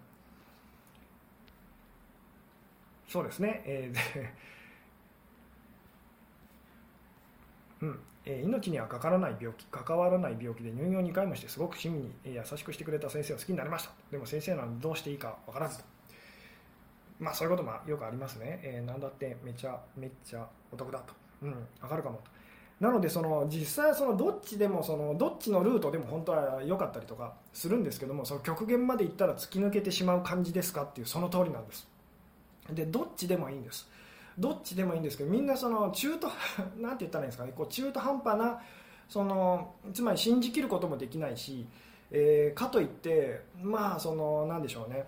[3.07, 7.99] そうですね、えー、うん。
[8.25, 13.91] えー、命にはかからない病気関わらない病気で入院を2回もしてすごく親身に、え優しくしてくれた先生を好きになりました。
[14.11, 15.79] でも先生なのにどうしていいか分からず。
[15.79, 15.85] と
[17.19, 21.13] まあそういうこともよくありますね、えー、何だってめちゃめっちゃお得だと。
[21.41, 22.31] うん、分かるかもと。
[22.83, 31.87] なのでその実際そのどっちでもそのどっちのルートでも本当は良かったりとかするんですけどもその極限まで行ったら突き抜けてしまう感じですかっていうその通りなんです。
[32.73, 33.87] でどっちでもいいんです。
[34.37, 36.27] どっちでもいいんですけどみんなその中途
[36.77, 37.53] なんて言ったらいいんですかね。
[37.55, 38.61] こう中途半端な
[39.07, 41.65] そのつまり信じきることもできないし、
[42.11, 45.07] えー、かといってまあそのなんでしょうね。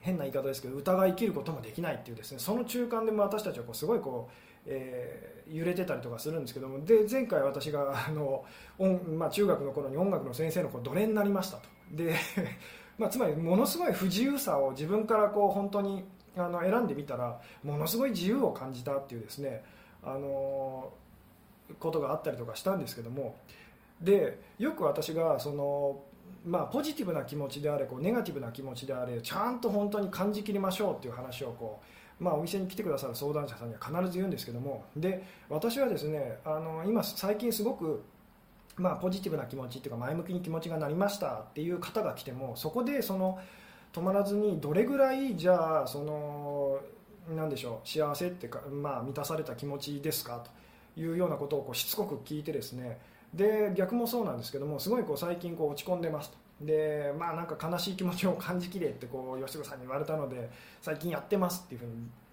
[0.00, 2.38] 変な言い方ですけど疑い切ることもできないっていうですね。
[2.38, 8.44] その中間でも私たちはこうすごいこうえー、揺れてたりとかするんですけどもで前回私があの
[8.78, 11.68] 音、まあ、中学の頃に音楽の先生の奴隷になりましたと。
[11.92, 12.14] で、
[12.98, 16.04] まあ、つまりものすごい不自由さを自分からこう本当に
[16.36, 19.64] あの選んでみたらものすごい自由を感じたっていうですね
[20.02, 20.92] あの
[21.78, 23.36] ことがあったりとかしたんですけども。
[24.00, 26.00] でよく私がその
[26.44, 31.84] まあ、ポジティブな気持ちであれこうネガティブな気持ちであれちゃんと本当に感じきりましょうっていう話をこう
[32.20, 38.02] まあ、お店に来てくださる相談者さんには必ず言うんですけどもで私はですねあの今最近すごく
[38.76, 43.38] まあ、ポジティブな気持ちっていうか前向きに気持ちがなりましたっていう方が来てもそこでその
[43.92, 46.78] 止まらずにどれぐらいじゃあその
[47.36, 50.42] なんでしょう幸せってか、まあ、満たされた気持ちですか
[50.94, 52.98] というようなことをこうしつこく聞いてですね
[53.34, 56.39] で逆もそうなんですけどもすごいこう最近こう落ち込んでますと。
[56.60, 60.50] でまあなんか悲しい気持ちを感じきれってこう吉子さんに言われたので
[60.82, 61.92] 最近やってますっていうふうに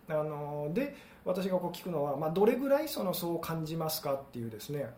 [0.09, 4.89] あので私がこう聞くのは、まあ、どれぐらいそのそう感じますかっていうですね。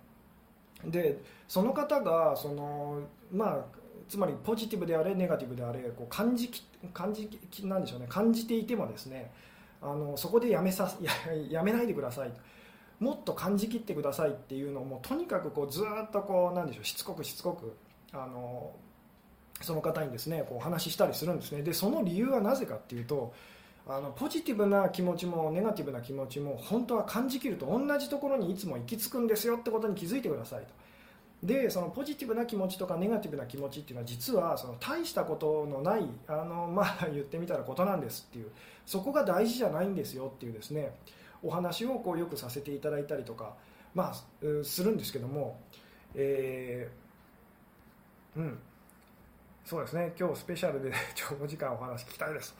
[0.86, 3.66] でその方がそのまあ
[4.08, 6.64] つまりポジティブであれネガティブであれこう感じき
[6.94, 9.32] 感じきなんでしょうね感じていてもですね
[9.82, 12.32] あのそこでやめさ ややめないでください。
[13.00, 17.74] もっと感じきってくださいっていうのをもうとにかくこうずっとこうなんでしょうしつこくしつこく
[18.12, 18.74] あの
[19.62, 21.62] その方にですねこうお話ししたりするんですね。
[21.62, 23.34] でその理由はなぜかっていうと
[23.88, 30.68] あのポジティブな気持ちもネガティブな気持ちも本当は感じきると同じところにいつも行き着くんですよってことに気づいてくださいと。
[31.44, 38.52] でそのポジティブな気持ちとかネガティブな気持ちっていうのは実はその大したことのないあの、まあ、言ってみたらことなんですっていう
[38.86, 40.94] そこが大事じゃないんですよっていうですね
[41.42, 43.54] お話をこうよくさせていただいたりとか、
[43.96, 45.58] まあ、するんですけども、
[46.14, 48.60] えー、うん。
[49.70, 50.12] そうですね。
[50.20, 52.56] 今日スペシャルで 長時間お話聞きたいです、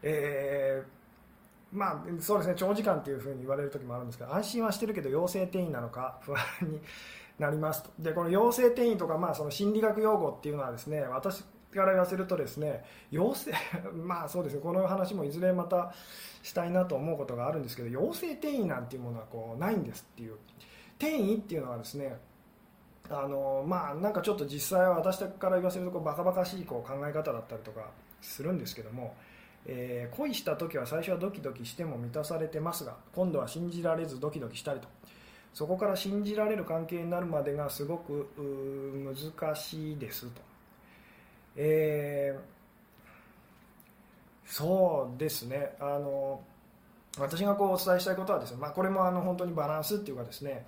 [0.00, 2.54] えー、まあそうですね。
[2.56, 6.80] 長時間っていうふうに言われる時もあるんですけど安心はしてるけど陽性転移なのか不安に
[7.38, 7.90] なりますと。
[7.98, 13.52] でこの陽性転移とか、まあ、その心理学用語っていうのはですね私から言わせるとですね陽性
[13.92, 14.62] まあそうですね。
[14.62, 15.92] この話もいずれまた
[16.42, 20.38] したいなと思うことがあるんですけど陽性転移なんていうものはこうないんですっていう。
[20.96, 22.16] 転移っていうのはですね
[23.10, 27.90] あのまあなんかちょっと実際は私から言わせるとこうバカバカしいこう考え方だったりとか
[28.22, 29.14] するんですけども、
[29.66, 34.88] えー、恋した時は最初はドキドキしても満たされてますが今度は信じられずドキドキしたりと。
[35.54, 40.42] そこから信じられる関係になるまでがすごく難しいですと、
[41.54, 45.76] えー、そうですね。
[45.78, 46.42] あの
[47.16, 50.66] 私がこうお伝えしたいことはですね、まあ、これもあの本当にバランスっていうかですね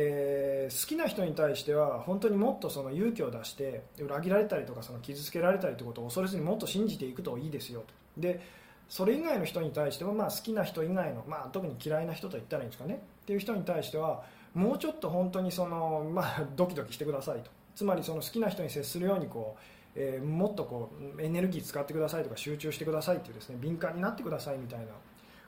[0.00, 7.80] えー、好きな人に対しては本当にもっとその勇気を出して裏切られたりとかその傷つけられたりということを恐れずにもっと信じていくといいですよ。
[8.14, 8.40] とで
[8.88, 13.02] それ以外の人に対しても、まあ、好きな人以外の、まあ、特に嫌いな人と言ったらいいんですかね。
[13.22, 14.22] っていう人に対しては
[14.54, 17.50] もうちょっと本当にその、まあ、ドキドキしてくださいと。
[17.74, 19.62] つまりその好きな人に接するようにこう、
[19.96, 24.86] えー、もっとこうエネルギー使ってくださいとか集中してくださいっていうですね敏感になってくださいみたいな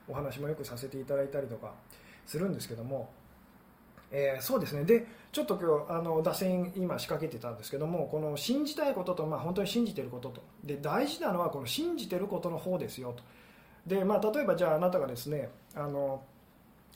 [0.09, 1.71] お話もよくさせていただいたりとか
[2.25, 3.09] するんですけども
[4.11, 4.83] えー、そうですね。
[4.83, 10.41] でちょっと今日あの打線今仕掛けてたんですけどもこの信じたいことと、まあ、本当に信じてることと。
[10.63, 13.23] で大事なのはこの信じてることの方ですよと。
[13.87, 16.21] で、まあ、例えばじゃああなたがですねあの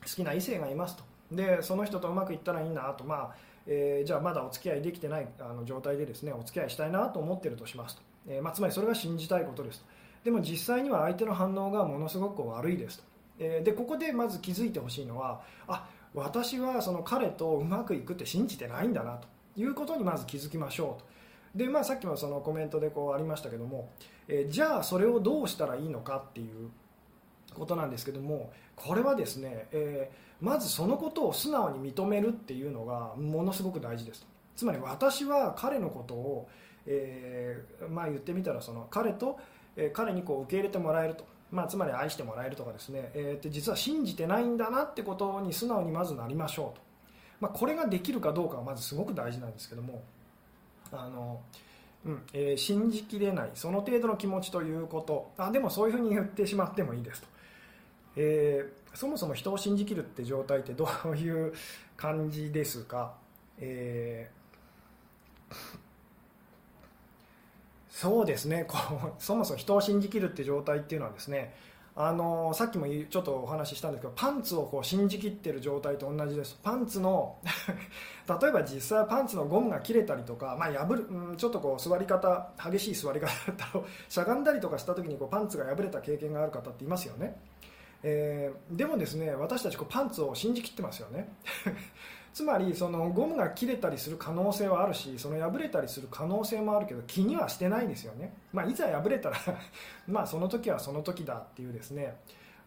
[0.04, 1.04] 好きな異性がいますと。
[1.32, 3.36] でその人とうまくいったらいいなと、まあ
[3.68, 9.86] えー、じゃあまだお付き合いできてないあの状態でですねお付き合いしたいなと思ってるとしますと、えー、まあ、つまりそれが信じたいことですと。
[10.26, 13.04] でも実際には相手の反応がものすごく悪いですと、
[13.40, 21.16] え、でここでまず気づいてほしいのはあ私はその彼とうまくいくって信じてないんだなということにまず気づきましょうと。
[21.56, 23.90] で、まあ、さっきもそのコメントでこうありましたけども、
[24.28, 26.70] え、じゃあそれをどうしたらいいのかっていう
[27.54, 34.26] ことなんですけどもこれはですね、えー、まずそのことを素直に認めるっていうのがものすごく大事です。
[34.56, 36.50] つまり私は彼のことを、
[36.86, 39.40] えー、まあ、言ってみたらその彼と、
[39.78, 41.26] え彼にこう受け入れてもらえると。
[41.56, 46.82] まあ、つまり愛してもらえるとかですね、えー、実は信じてないんだなってことに素直にまずなりましょうと、
[47.40, 50.04] まあ、これができるかどうかはまずすごく大事なんですけども。
[50.92, 51.42] あの、
[52.06, 53.50] うんえー、信じきれない。
[53.56, 55.32] その程度の気持ちということ。
[55.38, 57.28] あでもそういうふうに言ってしまってもいいですと、
[58.18, 61.54] えー、そもそも人を信じきるって状態ってどういう
[61.98, 63.14] 感じですか、
[63.60, 65.85] えー
[67.96, 68.66] そうですね。
[68.68, 71.56] こうそもそも人を信じきるって状態っていうのはですね
[71.96, 76.60] あのさっきもちょっとお話ししたんですけどパンツをこう信じきってる状態と同じです。
[76.62, 77.38] パンツの
[78.28, 87.40] 例えば実際パンツのゴムが切れたりとか、まあ、破る、うん、ちょっとこう座り方激しい座り方だったら しゃがんだりとかした時にこうパンツが破れた経験がある方っていますよね、
[88.04, 91.30] えー、でもですね私たちこうパンツを信じきってますよね。
[92.36, 99.38] つまりそのゴムが切れたりする可能性はあるしその破れたりする可能性もあるけど気にはしてないんですよね、まあ、いざ破れたら
[100.06, 102.18] まあその時はその時だっていうですね。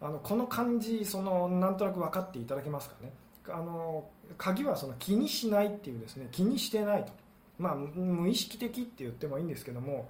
[0.01, 3.13] あのこの感じそのなんとなく分かっていただけますかね。
[3.47, 6.29] あの鍵はその気にしないっていうですね。
[6.31, 7.11] 気にしてないと、
[7.59, 10.09] まあ、無意識的って言ってもいいんですけども、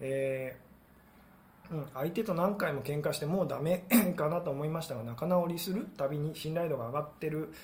[0.00, 3.84] えー、うん、相手と何回も喧嘩してもうダメ
[4.14, 7.54] かなと思いましたが仲直りするたびに信頼度が上がってる。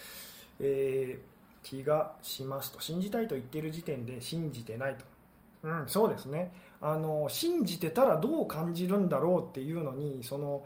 [0.61, 2.81] えー、気がしますと。
[2.81, 5.05] 信じたいと言っている時点で信じてないと、
[5.63, 6.53] うん、そうですね。
[6.81, 10.65] あの信じてたらどう感じるんだろうっていうのにその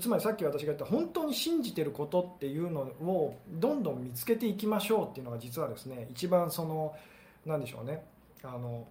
[0.00, 6.94] つまりさっき私が言った本当に信じてることっていうのをどんどん見つけていきましょうっていうのが実はですね一番その
[7.44, 8.04] 何でしょうね。
[8.42, 8.86] あの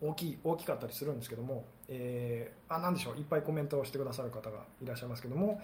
[0.00, 3.16] 大きい大きかったりするんですけども、えー、あ何でしょう。
[3.16, 5.60] いっぱいコメントをしてくださる方がいらっしゃいますけども、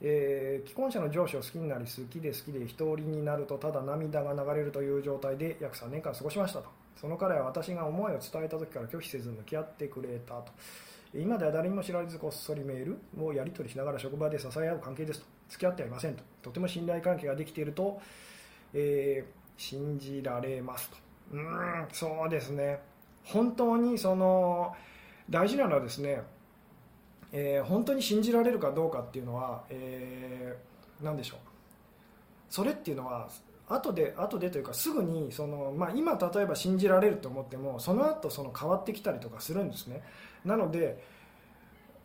[0.00, 6.68] えー、既婚者の上司を好きになり好きで好きで一人になるとただ涙が流れるという状態で約3年間過ごしましたと。
[7.00, 10.52] その彼は私が思いを伝えた時から拒否せず向き合ってくれたと。
[11.14, 15.26] 今では誰にも知られずこっそりメールをやり取りしながら職場で支え合う関係ですと。
[15.48, 16.22] 付き合ってはいませんと。
[16.42, 18.00] とても信頼関係ができていると、
[18.74, 20.96] えー、信じられますと。
[21.32, 22.80] うんそうですね。
[23.24, 24.74] 本当にその
[25.28, 26.22] 大事なのはですね
[27.38, 31.38] えー、本当に信じられるかどうかっていうのは、えー、何でしょう。
[32.48, 33.28] それっていうのは
[33.68, 40.02] 後で後でというかすぐにその、まあ、今例えば信じられると思ってもその後その変わってきたりとかするんですね。
[40.46, 41.04] なので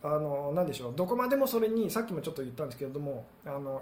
[0.02, 0.92] あの何でしょう。
[0.94, 3.80] どこまでもそれにさっきもちょっと言ったんですけれどもあの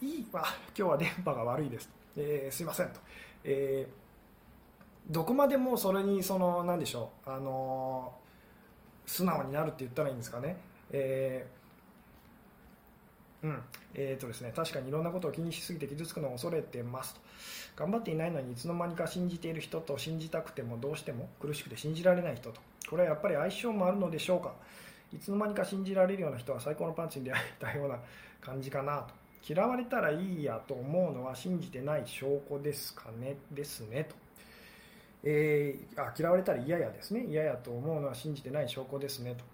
[0.00, 3.00] いいあ今日は電波が悪いです、えー、すいませんと、
[3.42, 3.88] え
[5.10, 7.30] どこまでもそれにその何でしょう。
[7.30, 8.12] あの
[9.06, 10.56] 素直になるって言ったらいいんですかね、
[10.92, 13.62] えー、うん
[13.94, 17.20] えーとですね、確かにいろんなことを気にしすぎて傷つくのを恐れてますと。
[17.76, 22.60] 頑張っていないのにいつの間にか信じている人と信じたくてもどうしても苦しくて信じられない人と。
[22.88, 24.54] これはやっぱり相性もあるのでしょうか。
[25.12, 27.98] いつの間にか信じられるような人は最高のパンチに出会えたような
[28.40, 29.14] 感じかなと。
[29.46, 33.36] 嫌われたらいいやと思うのは信じてない証拠ですかね。
[33.50, 34.04] ですね。
[34.04, 34.14] と、
[35.22, 37.26] えー、あ嫌われたら嫌やですね。
[37.26, 39.34] 嫌やと思うのは信じてない証拠ですね。
[39.34, 39.53] と。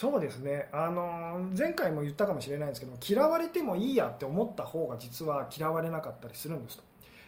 [0.00, 6.84] そうですね、あの前回も言ったかもしれないんですけど嫌われてもいいやって思った方が実は嫌われなかったりするんですと。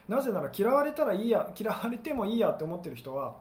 [0.09, 3.35] なぜなら嫌われたらいいや嫌われてもいいやって思ってる人は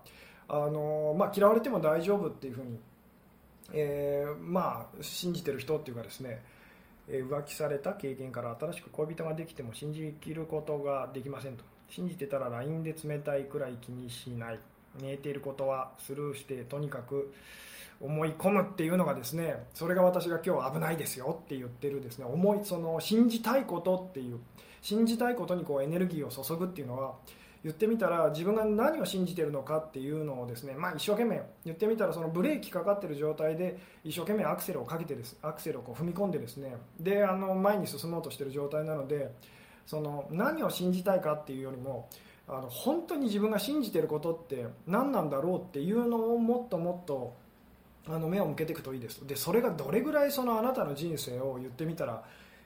[0.47, 2.79] あの、まあ、嫌われても大丈夫っていうふうに、
[3.71, 6.41] えー、まあ、信じてる人っていうかですね
[7.07, 11.63] 浮気された経験から新しく恋人ができても信じきることができませんと。
[11.87, 14.59] 信じてたら LINE で冷たいくらい気にしない。
[14.99, 17.31] 見えていることはスルーしてとにかく
[18.01, 24.39] 思い込むっていうのがですねそれが私が今日危ないですよって言ってるですね思いその信じたいことっていう
[24.81, 27.15] 信じたいことにこうエネルギーを注ぐっていうのは
[27.63, 39.31] 言ってみたら自分が何を信じてるのかっていうのをですね、まあ、一生懸命言ってみたらそのブレーキかかってる状態で一生懸命アクセルをかけてですアクセルをこう踏み込んでですねであの前に進もうとしてる状態なので
[39.85, 42.09] その何を信じたいかっていうよりも
[42.47, 47.35] あの本当に自分が信じてることって何なんだろうっていうのをもっともっと
[48.07, 49.25] あの目を向けていくといいです。
[49.27, 52.23] でそれがどれぐらいそのあなたの人生を言ってみたら、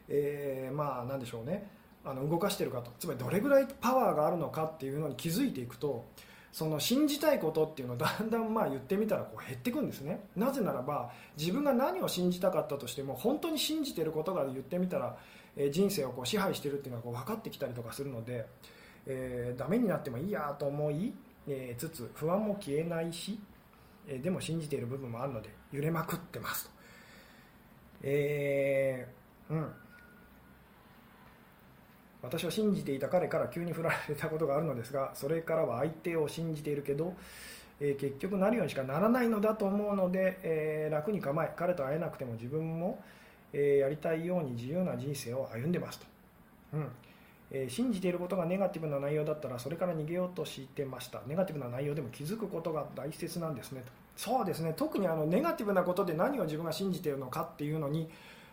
[0.08, 1.70] えー、まあ何でしょうね。
[2.06, 2.92] あの動かしてるかと。
[3.00, 6.06] つまりどれぐらいパワーがあるのかっていうのに気づいていくと
[6.52, 10.28] その信じたいことっていうのを だんだんまあ言ってみたらこう減っていくんですね。
[10.36, 15.18] なぜならば自分が何を信じたかったとしても本当に信じてることが言ってみたら、
[15.56, 18.46] え人生をこう支配してるっていうのがこう分かってきたりとかするので、
[19.06, 21.14] えー、ダメになってもいいやと思い、
[21.48, 23.40] えー、つつ不安も消えないし
[24.08, 26.72] えでも信じている部分もあるので揺れまくってますと、
[28.04, 29.74] えー、うん。
[32.22, 37.14] 私は信じていた彼から急に振られたことがあるのですがそれからは相手を信じているけど、
[37.82, 43.04] えー、結局なるようにしかならないのだと思うので、えー、楽に構え彼と会えなくても自分も、
[43.52, 46.06] えー、やりたいように自由な人生を歩んでますと、
[46.74, 46.88] うん。
[47.54, 51.22] え信じていることがネガティブな内容だったらそれから逃げようとしてました。
[51.28, 53.92] ネガティブな内容でも気づくことが大切なんですねと。
[54.18, 54.74] そうですね。
[54.76, 58.10] 特にあのネガティブなことで何を自分が信じているのかっていうのに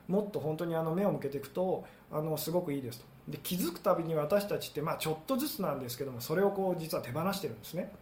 [0.07, 3.07] もっと本当にあの目を向けていくとあのすごくいいですと。
[3.29, 7.93] で気づくたびに私たちって、まあ、ちょっとずつなんですけどもそれをこう実は手放してるんですね、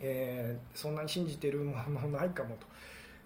[0.00, 2.66] えー、そんなに信じてるものないかもと。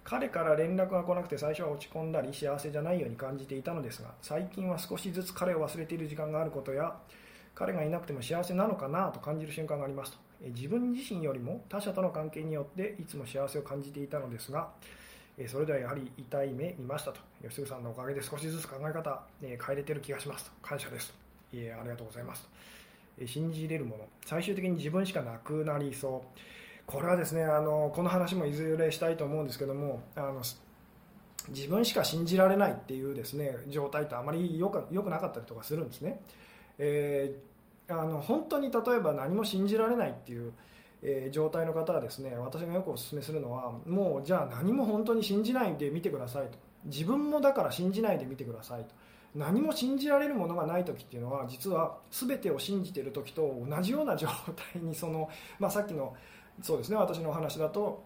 [0.03, 6.95] 彼から連絡が来なくて最初は落ち込んだり幸せじゃないように感じていたのですが最近は少しずつ彼を忘れている時間があることや
[7.55, 10.17] 彼がいなくても幸せなのかなと感じる瞬間がありますと。
[10.41, 14.71] 自分自身よりも他者との関係によっていつも幸せを感じていたのですが
[15.47, 17.19] それではやはり痛い目見ましたと。
[17.41, 20.51] 吉純さんのおかげで少しずつ考え方変えれてる気がしますと。
[20.61, 21.13] 感謝ですと。
[21.53, 22.47] ありがとうございます
[23.19, 23.27] と。
[23.27, 24.05] 信じれるもの。
[24.25, 26.39] 最終的に自分しかなくなりそう。
[26.85, 30.41] これはですねあのこの話もいずれしたいと思うんですけどもあの
[31.49, 36.21] 自分しか信じられないっていうですね状態ってあまり良くくなかったりとかするんですね、
[36.77, 40.53] えー、あの本当に例えば何も信じられないっていう、
[41.01, 46.57] えー、状態の方はですね私がよくお勧めするのはもうじゃあ何も本当に信じないで見てくださいと。
[46.85, 48.93] 自分もだから信じないで見てくださいと。
[49.35, 54.27] 何も信じられるものがない時っていうのは実は全てを信じている時と同じような状
[54.73, 55.29] 態にその、
[55.59, 56.15] まあ、さっきの
[56.61, 58.03] そうですね私のお話だと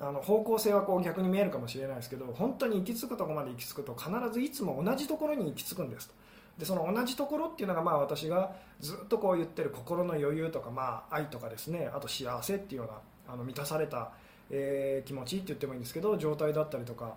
[0.00, 6.08] あの方向性はこう逆に見えるかもしれないですけど本当に行き着くところまで行き着くと必ずいつも同じところに行き着くんです。
[6.08, 6.14] と
[6.58, 12.88] でその同じところっていうのがまあ私がずっとこう言ってる心の余裕とかまあ愛とかですねあと幸せっていうよ
[13.26, 14.12] うなあの満たされた、
[14.50, 17.16] えー、気持ちって言ってもいいんですけど状態だったりとか、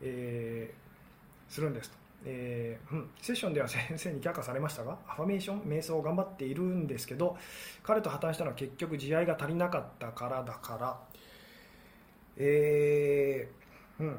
[0.00, 2.01] えー、するんですと。
[2.24, 7.36] えー、うん、セッションでは先生に却下されましたがアファメーション瞑想を頑張っているんですけど
[7.82, 10.98] 彼と破綻したのは結局慈愛が足りなかったからだから。
[12.36, 14.18] えー、うん。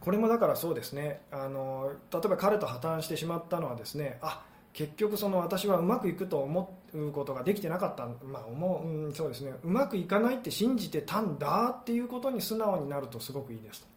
[0.00, 1.22] これもだからそうですね。
[1.32, 9.52] あの例えば彼と破綻してしまったのはですねあ結局その私はうまくいくと思うことができてなかった、まあ思ううん、そうですね。
[9.64, 13.88] うまくいかないって信じてたんだっていうことに素直になるとすごくいいです。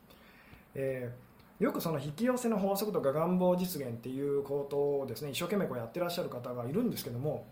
[0.73, 1.28] えー
[1.59, 7.45] よくその引き寄せの法則とか願望実現っていうことをですね一生懸命こうやってらっしゃる方がいるんですけども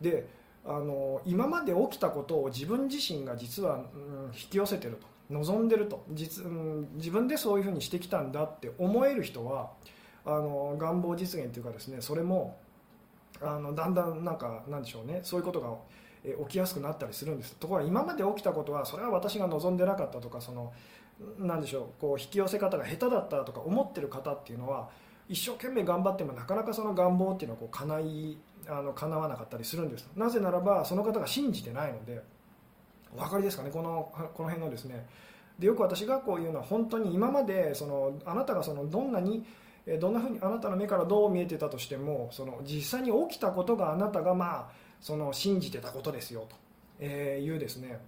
[0.00, 0.28] で
[0.64, 3.82] あの今まで起きたことを自分自身が実は、うん、
[4.34, 9.70] 引き寄せてると望んでると実、うん、自分でそういうふうにしてきたんだって思える人は
[10.24, 12.58] あの願望実現というかですねそれも
[13.40, 15.74] あのだんだんなんかなんでしょうねそういうことが、
[16.46, 17.56] 起きやすくなったりするんです。
[17.56, 20.72] ところが今まで起きたことはそれは私が望んでなかったとかその
[21.38, 24.88] なんでしょうこう引き寄せ方が下手だったとか思ってる方っていうのは
[25.28, 30.08] 一生懸命頑張ってもなかなかその願望っていうのはこう叶いあの叶わなかったりするんです。
[30.16, 32.22] なぜならばその方が信じてないので
[33.14, 35.06] お分かりですかねこのこの辺のですね。
[35.58, 39.44] でよく私がこういうのは本当に今までそのあなたがそのどんなに
[40.00, 44.70] どんなふうにあなたの目からどう見えてたとしてもその実際に起きたことがあなたがまあ
[45.00, 46.46] その信じてたことですよ
[46.98, 47.98] というですね。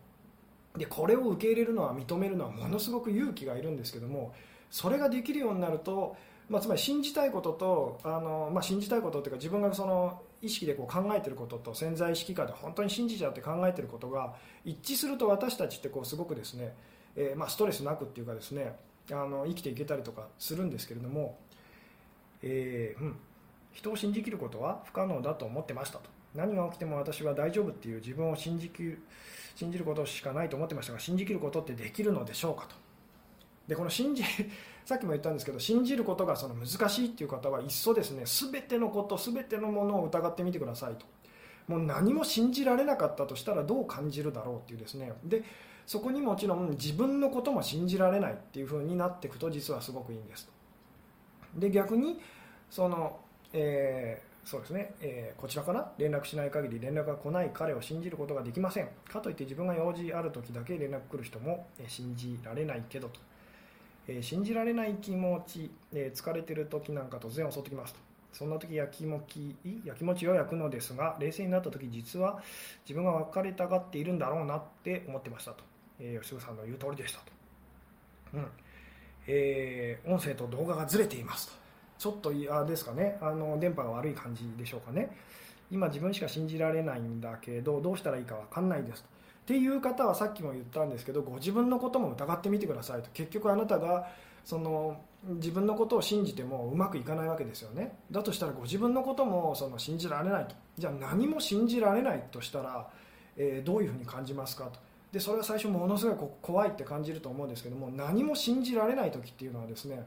[0.77, 4.35] でこれを受け入れるのは認めるのはものすごく勇気がいるんですけども
[4.71, 6.17] それができるようになると、
[6.49, 16.75] まあ、つまり信じたいこととあの、まあ、信じたいことっていうか自分がその意識でこう考えてることと潜在意識下で本当に信じちゃって考えてることが一致すると私たちってこうすごくですね、
[17.15, 18.75] えー、まあ、ストレスなくっていうかですね
[19.13, 21.39] あの生きていけたりとかするんですけれども、
[22.43, 23.17] えーうん、
[23.73, 26.11] 人を信じきることは不可能だと思ってましたと。
[26.35, 29.03] 何が起きても私は大丈夫っていう自分を信じきる
[29.55, 32.75] 信じることしかないと思ってましたが信じきることってできるのでしょうかと。
[33.69, 34.23] でこの信じ
[34.85, 38.25] さっきも言ったんですけど信じることがその難しいっていう方はいっそですね。
[38.27, 41.07] 全てのこと全てのものを疑ってみてくださいと。
[41.69, 45.13] もう何も信じられなかったとしたらどう感じるだろうっていうですね。
[45.25, 45.43] で
[45.87, 50.47] そこにもちろん自分のことも信じられないっていう風になっていくと実はすごくいいんです。
[50.47, 50.53] と
[51.61, 52.21] で逆に
[52.71, 53.21] その、
[53.53, 58.89] えーそうですね、えー、こちらから連絡しない限り連絡が来ない彼を信じることができません。
[59.11, 63.21] かといって自分が用事ある時だけ連絡来る人も、えー、信じられないけどと、
[64.07, 68.01] えー、信じられない気持ち、え疲れてる時なんか突然襲ってきますと。
[68.35, 72.43] そんな時焼きもち焼きもちを焼くのですが冷静になった時実は
[72.85, 75.63] 自分が別れたがっているんだろうなって思ってましたと、
[76.01, 77.25] え吉尾さんの言う通りでしたと、
[78.35, 78.47] うん。
[79.29, 81.64] え音声と動画がずれていますと。
[82.05, 83.17] ちょっと嫌ですかね。
[83.23, 85.17] あの電波が悪い感じでしょうかね。
[85.71, 89.07] 今自分しか信じられないんだけどどうしたらいいか分かんないです
[89.45, 93.09] っていう方はさっきも言ったんですけどご自分のことも疑ってみてくださいと。
[93.15, 94.07] 結局あなたが
[94.45, 97.97] その自分のことを信じてもうまくいかないわけですよね。
[98.11, 100.55] だとしたらご自分のこともその信じられないと。
[100.77, 102.87] じゃあ何も信じられないとしたら、
[103.39, 104.79] えー、どういうふうに感じますかと。
[105.11, 110.05] でそれは最初ものすごい怖いって感じると思うんですけども何も信じられない時っていうのはですね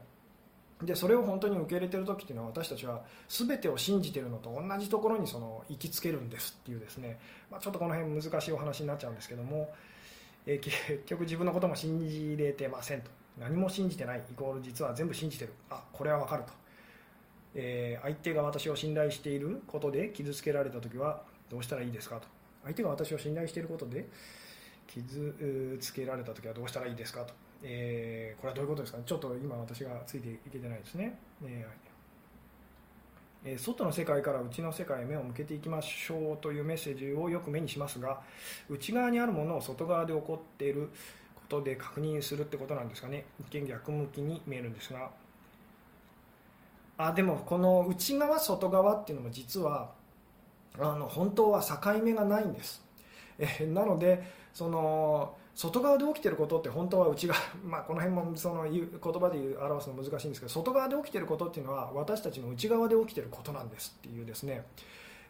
[0.82, 7.18] でそれを本当に受け入れてる時っていうのは私たちは全てを信じてるのと同じところにその行きつけるんですっていうですね、
[7.50, 9.74] まあ、ちょっとこの辺難しいお話になっちゃうんですけども、
[10.46, 13.10] え、 結局自分のことも信じれてませんと。
[13.38, 15.52] 何も信じてないイコール実は全部信じてる。
[15.70, 16.52] あこれは分かると、
[17.54, 22.28] えー、相手が私を信頼していることで傷つけられた時はどうしたらいいですかと。
[22.64, 24.08] 相手が私を信頼していることで
[24.86, 27.34] 傷つけられた時はどうしたらいいですかと。
[27.62, 31.18] えー、これはどういうことですかちょっと今私がついていけてないですね、
[33.44, 38.20] えー、外の世界から内の世界へ目を向けていきましょうというメッセージをよく目にしますが
[38.68, 40.90] 内側にあるものを外側で起こっている
[41.34, 43.24] ことで確認するってことなんですかね？
[43.40, 45.10] 一見逆向きに見えるんですが。
[46.98, 49.92] あでもこの内側外側っていうのも実は
[50.78, 52.84] あの本当は境目がないんです、
[53.38, 64.64] え、なのでその外側で起きてることって本当は内側、 まあ、この辺もその言葉で言う表すの難しいんですけど外側で起きてることっていうのは私たちの内側で起きてることなんですっていうですね、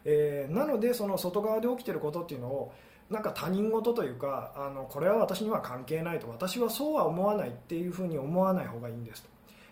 [0.05, 2.71] えー、なのでその外側で起きてることっていうのを
[3.09, 9.23] なんか他人事というかあのこれは私には関係ないと私はそうは思わないっていうふうに思わない方がいいんです。
[9.23, 9.29] と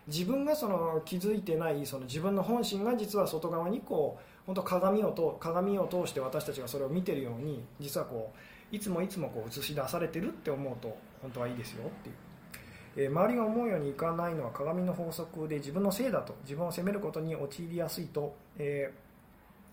[0.08, 8.38] 自分がその気づいてないその自分の本心が実は外側にこう本当鏡をと鏡を通して私たちがそれを見てるように実はこう
[8.72, 18.92] いつもいつもこう映し出されてるって思うと本当はいいですよっていう、え、周りが思うようにいかないのは鏡の法則で自分のせいだと自分を責めることに陥りやすいと、え、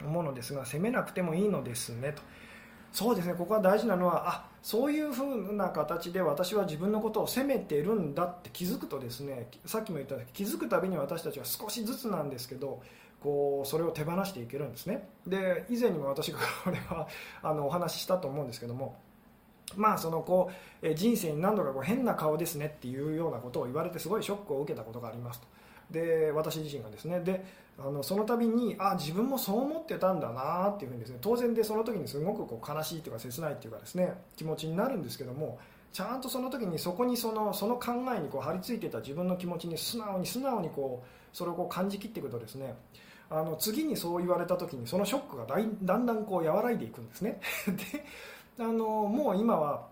[0.02, 2.22] 思うのですが責めなくてもいいのですねと。
[2.94, 12.80] そうですねここは大事なのはあそういうふうな形で私は自分のことを責めてるんだって気づくとですねさっきも言った気づくたびに私たちは少しずつなんですけど
[13.24, 15.08] こうそれを手放していけるんですね。
[15.26, 17.08] で以前にも私がこれは
[17.42, 18.96] あのお話ししたと思うんですけども
[19.76, 20.50] まあそのこ
[20.82, 25.46] うえ人生に何度かこう変な顔ですねっていうようなことを言われてすごいショックを受けたことがありますと。
[25.90, 27.20] で私自身がですね。
[27.20, 27.42] で
[27.78, 35.58] あのその度にあ自分もそう思ってたんだなっていうふうにですね当然でその時にすごくこう悲しいというか切ないっていうかですね気持ちになるんですけども
[35.92, 42.74] ちゃんとその時にそこにそのその考えにこう張り付いてた自分の気持ちに素直に素直にこうそれをこう感じきっていくとですね
[43.30, 47.40] あの次にそう言われた時にそのショックがだだんだんこう和らいでいくんですね。
[48.56, 49.86] であのもう今は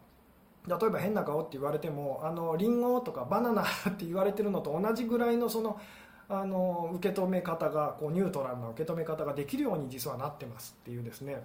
[0.68, 5.80] 例えば変な顔って言われてもあのリンゴとかバナナ って言われてるのと同じぐらいのその
[6.28, 11.45] あの受け止め方がこうニュートラルな受け止め方ができるように実はなってますっていうですね。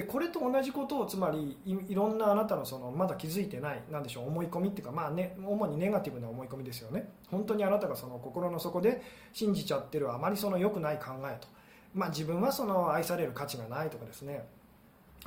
[0.00, 7.10] でこれと同じことをつまりいろんなあなたのそのまだ気づいてないなんでしょう思い込みっていうか、まあね、主にネガティブな思い込みですよね。
[7.30, 9.02] 本当にあなたがその心の底で
[9.34, 11.48] 信じちゃってるあまりその良くない考えと、
[11.94, 14.42] まあ、自分はその愛される価値がないとかですね。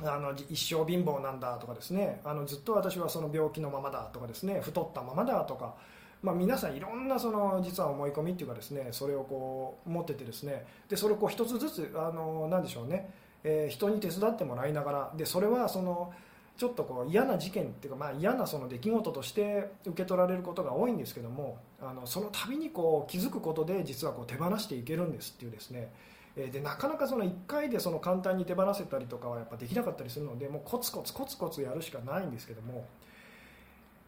[0.02, 2.20] あの一生貧乏なんだとかですね。
[2.24, 4.60] あのずっと私はその病気のままだとかですね。
[4.60, 5.76] 太ったままだとか、
[6.20, 10.66] まあ、皆さんいろんなその実は思い込みっていうかですねそれをこう持っててですね。
[10.88, 13.08] でそれをこう一つずつあのなんでしょうね、
[13.44, 16.12] えー、人に手伝ってもらいながらでそれはその
[16.56, 25.92] ちょっとこう嫌な事件っていうか、まあ、嫌なその出来事として受け取られることが多いんですけどもあのその度にこう気づくことで実はこう手放していけるんですっていうですね。
[26.36, 32.84] でなかなかその1回でその簡単に手放せたりとかはやっぱできなかったりするのでもうコツコツコツコツやるしかないんですけども、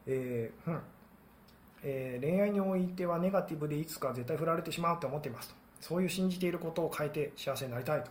[0.06, 0.80] えーうん。
[1.84, 5.54] えー、恋愛においてはネガティブでいつか絶対振られてしまうと思っていますと。
[5.80, 8.10] そういう信じていることを変えて幸せになりたいと、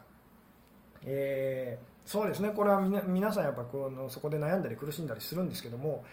[1.05, 2.49] えー、そうですね。
[2.49, 6.03] これは皆さんやっぱこのそこで悩んだり苦しんだりするんですけども、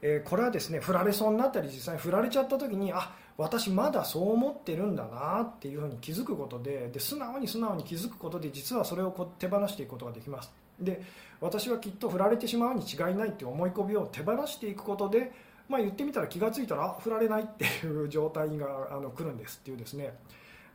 [0.00, 10.52] えー、これはですね振られそうになったり実際に振られちゃった時にあ私まだそう思ってるんだなっていうふうに気づくことでで素直に素直に気づくことで実はそれをこ手放していくことができます。
[10.80, 11.02] で
[11.40, 15.32] 私はきっと振られてしまうに違いないっていう思い込みを手放していくことで、
[15.68, 20.16] まあ、言ってみたら気が付いたら振られないっていう状態があの来るんですっていうですね。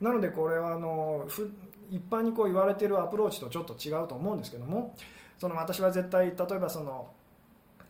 [0.02, 1.26] なのでこれはあの
[1.90, 4.96] 一般にこう言われているアプローチとちょっと違うと思うんですけども
[5.38, 7.08] その私は絶対例えばその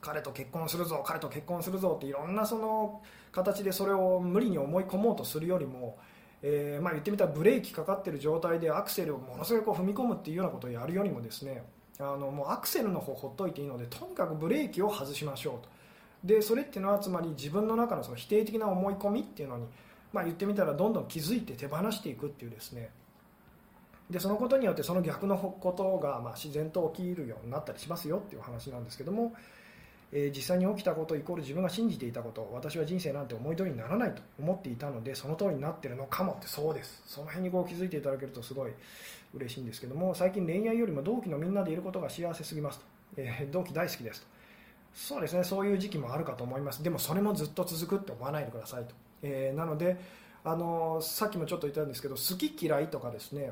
[0.01, 5.97] 彼と結婚するぞ彼と結婚するぞっていろんなその形でそれを無理に思い込もうとするよりも、
[6.41, 11.63] えー、まあ言ってみたらブレーキかかってる状態でアクセルをものすごい踏み込むっていうようなことをやるよりもですね
[11.99, 15.69] あのもうアクセルの方ほっといていいのでとにかくブレーキを外しましょうと。
[16.23, 19.65] でそれっていうのはつまり自分の中のその否定的な思い込みっていうのに、
[20.11, 22.89] まあ、言ってみたらどんどん気づいて手放していくっていうですね
[24.09, 29.33] でそのことによってその逆のことがま自然と起きるようになったりしますよっていう話なんですけども、
[30.13, 37.03] えー、実際に起きたことイコール自分が信じていたこと私は人生なんて思い通りにならないと思っていたのでその通りになってるのかもってそうです。
[37.05, 38.71] その辺にこう気づいていただけるとすごい
[39.33, 42.85] 嬉しいんですけども最近恋愛よりも同期のみんなでいることが幸せすぎますと、
[43.17, 44.27] えー、同期大好きですと。
[44.93, 45.43] そうですね。
[45.43, 46.81] そういう時期もあるかと思います。
[46.81, 49.97] でもそれもずっと続くって思わないでくださいと、えー、なので
[50.45, 53.51] あのさっきもちょっと言ったんですけど好き嫌いとかですね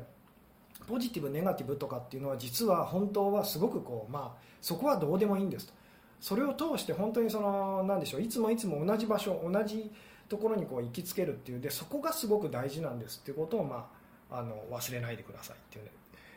[0.86, 5.72] ポジティブネガティブとかっていうのは実は本当はすごくこうまあそこはどうでもいいんですと。
[6.20, 9.90] それを通して本当にその何でしょういつもいつも同じ場所同じ
[10.28, 13.88] ところにこう行きつけるっていうでそこがすごく大事なんですっていうことを、ま
[14.30, 15.90] あ、あの忘れないでくださいっていうね、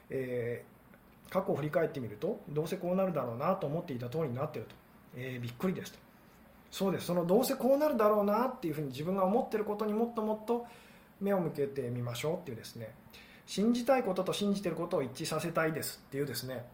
[0.10, 4.76] えー、過去を振り返ってみるとどうせこうなるだろうなと思っていた通りになってると、
[5.16, 6.00] えー、びっくりですと。
[6.72, 7.08] そうです。
[7.08, 10.68] そのどうせこうなるだろうなっていうふうに自分が思ってることにもっともっと
[11.20, 12.93] 目を向けてみましょうっていうですね。
[13.50, 16.68] 信じたいことと信じてることを一致させたいですっていうですね。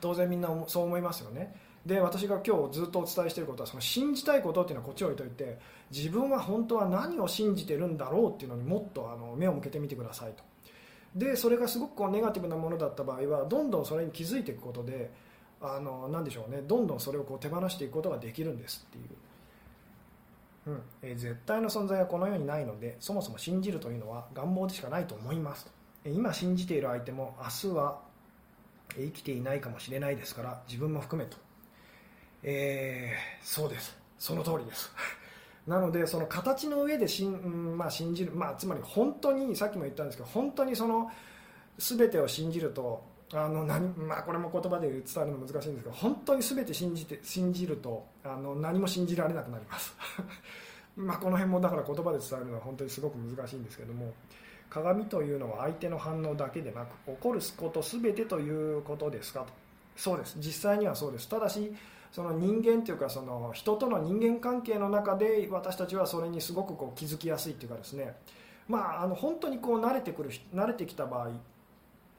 [0.00, 1.56] 当然みんなそう思いますよね。
[1.84, 5.58] で私が今日ずっとお伝えしていることはその信じたいことっていうのはこっち置いといて
[5.90, 10.44] 自分は本当は何を信じてるんだろうっていうのにもっとあの目を向けてみてくださいと。
[11.16, 15.10] でそれがすごくこうネガティブなものだった場合はどんどんそれに気づいていくことで
[15.60, 16.62] あのなでしょうね。
[16.64, 20.82] どんどんそれをこう手放していくことができるんですっていう、うん。
[21.02, 25.77] え、絶対の存在はこの世にないのでそもそも信じるというのは願望でしかないと思います
[26.10, 28.00] 今信じている相手も明日は
[28.96, 31.36] 生きていないかもしれないですから自分も含めと。
[32.42, 33.96] えー、そうです。
[34.18, 34.90] その通りです。
[35.66, 41.10] なのでその形の上でしん、まあ、信じる、まあ、つまり本当にさっきも言ったんですけど本当にその
[41.76, 43.04] 全てを信じると
[43.34, 49.94] あの何、まあ、これも言葉で伝わるの難しいんですけど本当に全て信じて信じるとあの何も信じられなくなります。
[50.96, 54.12] まこの辺もだから言葉で伝えるのは本当にすごく難しいんですけども
[54.70, 59.46] 鏡というのは相手の反応だけでなく起こること全てということですかと。
[59.96, 60.36] そうです。
[60.38, 61.28] 実際にはそうです。
[61.28, 61.74] ただし
[62.12, 68.14] その人間というかその人との人間関係の中で私たちはそれにすごくこう気づきやすいというかですね、
[68.68, 71.30] まあ、あの本当にこう慣れてくる慣れてきた場合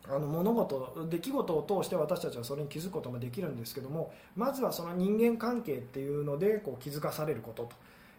[0.07, 7.69] あの物事出来事を通して私たちはそれに気づくこともできるんですけどもまずはその人間関係っていうのでこう気づかされること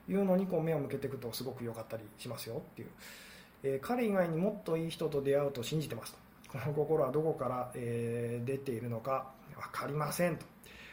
[0.07, 2.89] というのにこう目を向けていくとすごく良かったりしますよっていう、
[3.63, 6.13] えー、彼以外にもっといい人と出会うと信じてます。
[6.13, 6.19] と
[6.53, 10.47] この心はどこから、えー、出ているのか分かりませんと。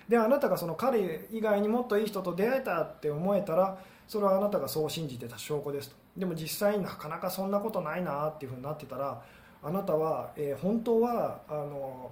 [0.07, 5.95] であなたがその彼以外にもっといい人と出会えたって思えたらそれはあなたがそう信じてた証拠ですと。
[6.15, 9.21] でも実際なかなかそんなことないなっていうふうになってたら
[9.61, 12.11] あなたは、えー、本当はあの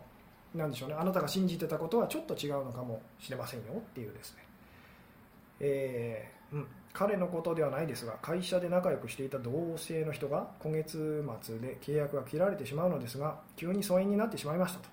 [0.53, 0.95] なでしょうね。
[0.95, 4.43] あなたが信じてたことはちょっと違うのかもしれませんよっていうですね、
[5.59, 14.87] えー、うん、彼のことではないですが会社で仲良くしていた同性の人が今月末で契約が切られてしまうのですが急に疎遠になってしまいましたと。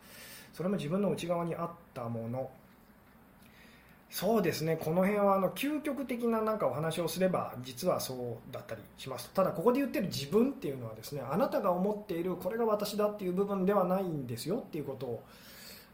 [0.52, 2.50] それも自分の内側にあったもの。
[4.10, 4.76] そうですね。
[4.76, 15.22] この辺はあの究極的ななんかお話をすれば実はそうだったりしますただここで言ってる自分っていうのはですねあなたが思っているこれが私だっていう部分ではないんですよっていうことを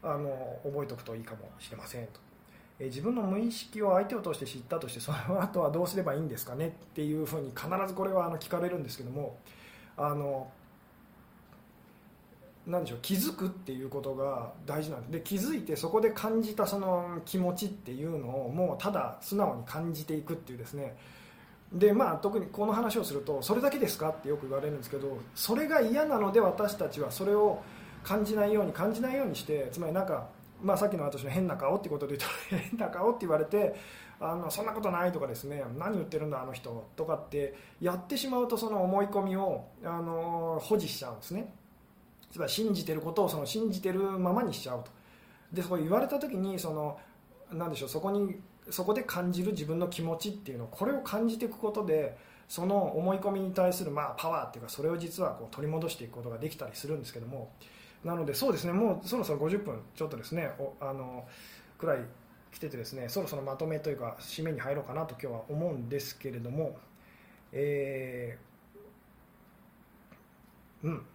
[0.03, 2.19] あの覚えておくといいかもしれませんと、
[2.79, 9.37] え自分の無意識を相手を通して知ったとしてその後はどうすればいいんですかねっていうふうに必ずこれはあの聞かれるんですけども
[9.97, 10.49] あの
[12.65, 20.95] なでしょう気づくっていうことが大事なんですで気づいてそこで感じたその気持ちっていうのをもうただ素直に感じていくっていうですね。
[21.73, 27.61] でまあ特にこの話をするとそれだけですかってよく言われるんですけどそれが嫌なので私たちはそれを
[28.03, 30.29] 感じないように感じないようにしてつまりなんか、
[30.61, 32.35] まあ、さっきの私の変な顔ってことで言うと
[32.69, 33.75] 変な顔って言われて
[34.19, 41.53] あのそんなことないとかですね何言ってるんだあの人とかってやってしまうとその思い込みをあの保持しちゃうんですね。
[42.31, 44.91] つまり信じてることをその信じてるままにしちゃうと。
[45.51, 46.99] でそこ言われた時にその
[47.51, 48.39] なんでしょうそこに
[48.69, 57.51] そこで感じる自分の気持ちっていうのこれを感じていくことでその思い込みに対するまあパワーっていうかそれを実はこう取り戻していくことができたりするんですけども
[58.03, 58.73] なのでそうですね。
[58.73, 60.51] もうそろそろ50分ちょっとですね。
[60.57, 61.27] おあの
[61.77, 61.99] くらい
[62.51, 63.09] 来ててですね。
[63.09, 66.77] そろそろまとめというか締めに入ろうかなと今日は思うんですけれども。
[67.51, 71.05] えー、うん。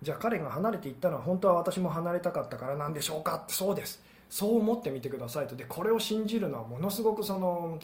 [0.00, 4.02] じゃあ彼が離れていったのは本当は私も離れたかったからなんでしょうかそうです。
[4.30, 5.56] そう思ってみてくださいと。
[5.56, 7.78] でこれを信じるのはものすごくその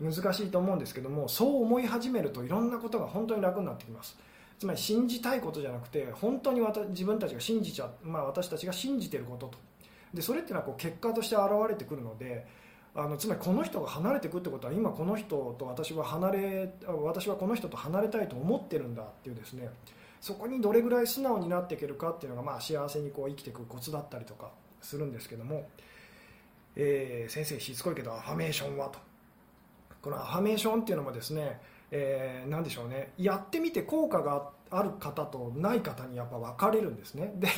[0.00, 4.18] 難しいと思うんですけどもそう思い始めるといろんなことが本当に楽になってきます。
[4.60, 9.58] つまり信じたいことじゃなくて本当に自分たちが信じちゃ、まあ、私たちが信じていることと。
[10.12, 12.46] でそれっていうのはこう結果として現れてくるので
[12.94, 19.70] あのつまりこの人が離れていくってことは今この人と私は離れ私はこの人と離れたいと思ってるんだっていうですね。
[20.20, 24.50] そこにどれぐらい素直になっていけるかっていうのが、まあ、幸せにこう生きていくコツだったりとか
[24.82, 25.66] するんですけども、
[26.76, 28.98] えー、先生しつこいけどアファメーションはと。
[30.02, 31.58] このアファメーションっていうのもですね、
[31.90, 33.12] えー、でしょうね。
[33.18, 37.32] やってみて効果がある方とない方にやっぱ分かれるんですね。
[37.36, 37.48] で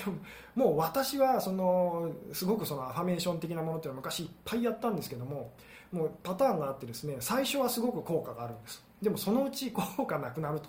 [0.54, 5.52] もう私はそのすごくそのアファメーション的なものっていうのは昔いっぱいやったんですけども
[5.92, 8.82] もうパターンがあってですね最初はすごく効果があるんです。
[9.02, 10.60] でもそのうち効果なくなる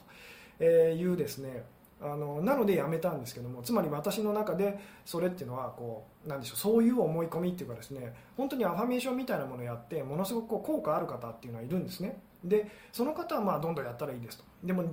[0.59, 1.63] というですね
[2.01, 12.19] あのなのでやめたんですけどもつまり私の中でそれっていうのはこうなんでしょうそういう思い込みっていうかですね本当にアファメーションみたいなものをやってものすごくこう効果ある方っていうのはいるんですね。
[12.43, 14.43] でその方はまあどんどんやったらいいですと。
[14.63, 14.83] でも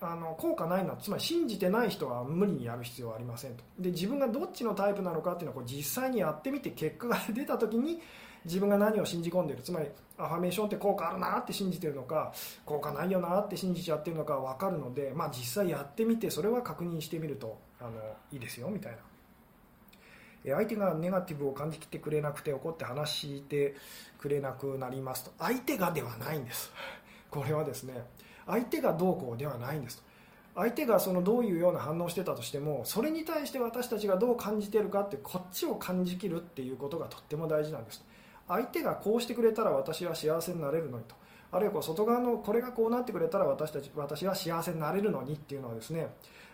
[0.00, 3.64] あの効果ないのはつまり信じてない人は無理にやる必要はありませんと。
[3.78, 8.00] で自分がどっちのタイプなのかっていうのはこう実際にやってみて結果が出た時に
[8.44, 9.62] 自分が何を信じ込んでいる。
[9.62, 9.86] つまり
[10.18, 12.32] アファメーションって効果あるなって信じてるのか
[12.64, 17.90] 効果ないよなって信じちゃってるのか分かるので、まあ、実際やってみてそれは確認してみるとあの
[18.32, 18.98] いいですよみたいな。
[20.54, 23.74] 相手がネガティブを感じきってくれなくて怒って話して
[24.18, 25.32] くれなくなりますと。
[25.38, 26.72] 相手がではないんです。
[27.30, 28.04] これはですね
[28.46, 30.06] 相手がどうこうではないんですと。
[30.54, 38.02] 相手がそのどういうような反応をしてたとしてもそれに対して私たちがどう感じているかってこっちを感じきるっていうことがとっても大事なんです
[38.48, 41.14] 相手がこうしてくれたら私は幸せになれるのにと。
[41.52, 46.08] あるいはこう外側のこれがこうなってくれたら私たち私は幸せになれるのにっていうのはですね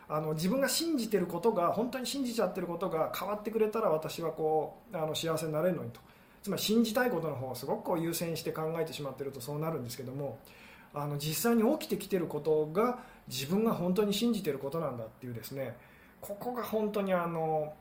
[0.08, 6.00] あの自分が信じてることが本当に信じちゃってることが変わってくれたら私はこうあの幸せになれるのにと。
[6.42, 10.38] つまり信じたいことの方をすごくこう優先して考えてしまっているとそうなるんですけども
[10.94, 15.76] あの実際に起きてきてることが自分が本当に信じてることなんだっていうですね。
[16.20, 17.72] ここが本当にあの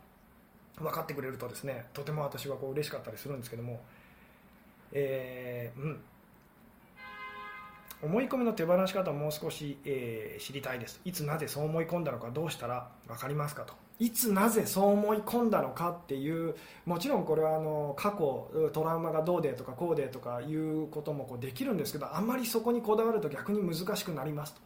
[0.78, 3.82] 分かってくれるとですねとても私はこう嬉しかったりするんですけども。
[4.94, 6.00] えー、うん。
[8.04, 11.00] 思い込みの手放し方をもう少し、えー、知りたいです。
[11.06, 13.74] いつなぜそう思い込んだのかどうしたら分かりますかと。
[14.00, 24.62] いつなぜそう思い込んだのかっていうもちろんこれはあの過去トラウマがどうでとかこうでとかいうこともこうできるんですけどあんまりそこにこだわると逆に難しくなりますと、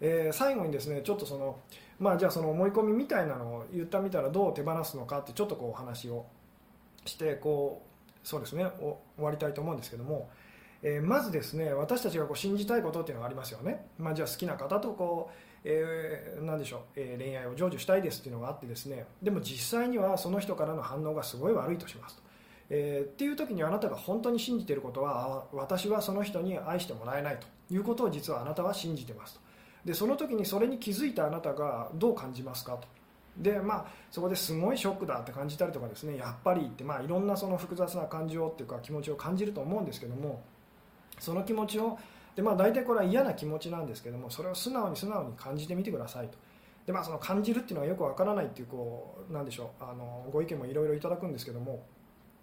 [0.00, 1.58] えー、最後にですねちょっとその
[1.98, 6.26] まあじゃあその思い込みみたいなのを言ったみたらどう手放すのかってちょっとこうお話を
[7.04, 7.92] してこう
[8.22, 8.66] そうですね。
[8.78, 10.30] 終わりたいと思うんですけども、
[10.82, 22.22] えー、まずですね私たちがこう信じたいことっていうのがありますよね、まあ、じゃあ好きな方とこう、えー、でしょう、えー、恋愛を成就したいですっていうのがあってですねでも実際にはその人からの反応がすごい悪いとしますと。
[22.70, 27.46] えー、っていう時にあなたが本当に信じていることは私はその人に愛してもらえないと。
[27.72, 29.40] いうことを実はあなたは信じてますと。
[29.84, 32.86] でその時にそれに気づいたあなたがどう感じますかと。
[33.36, 40.42] でまあ、そこですごいショックだって感じたりとかですねやっぱりって、まあ、いろんなその複雑な感情っていうか気持ちを感じると思うんですけども
[41.18, 41.98] その気持ちを
[42.36, 46.38] で、まあ、大体これは嫌な気持ちなんですけどもそれを素直に素直に感じてみてくださいと。
[46.86, 51.84] でまあ、その感じるっていうのはよくわからないっていうこうなんでしょうあのご意見もいろいろいただくんですけども、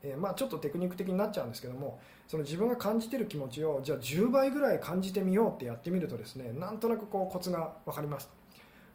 [0.01, 8.29] えー、まあ、ちょっとテクニック的になっちゃうんですけどもその自分が感じてる気持ちをじゃあ10倍ぐらい感じてみようってやってみるとですねなんとなくこうコツが分かります、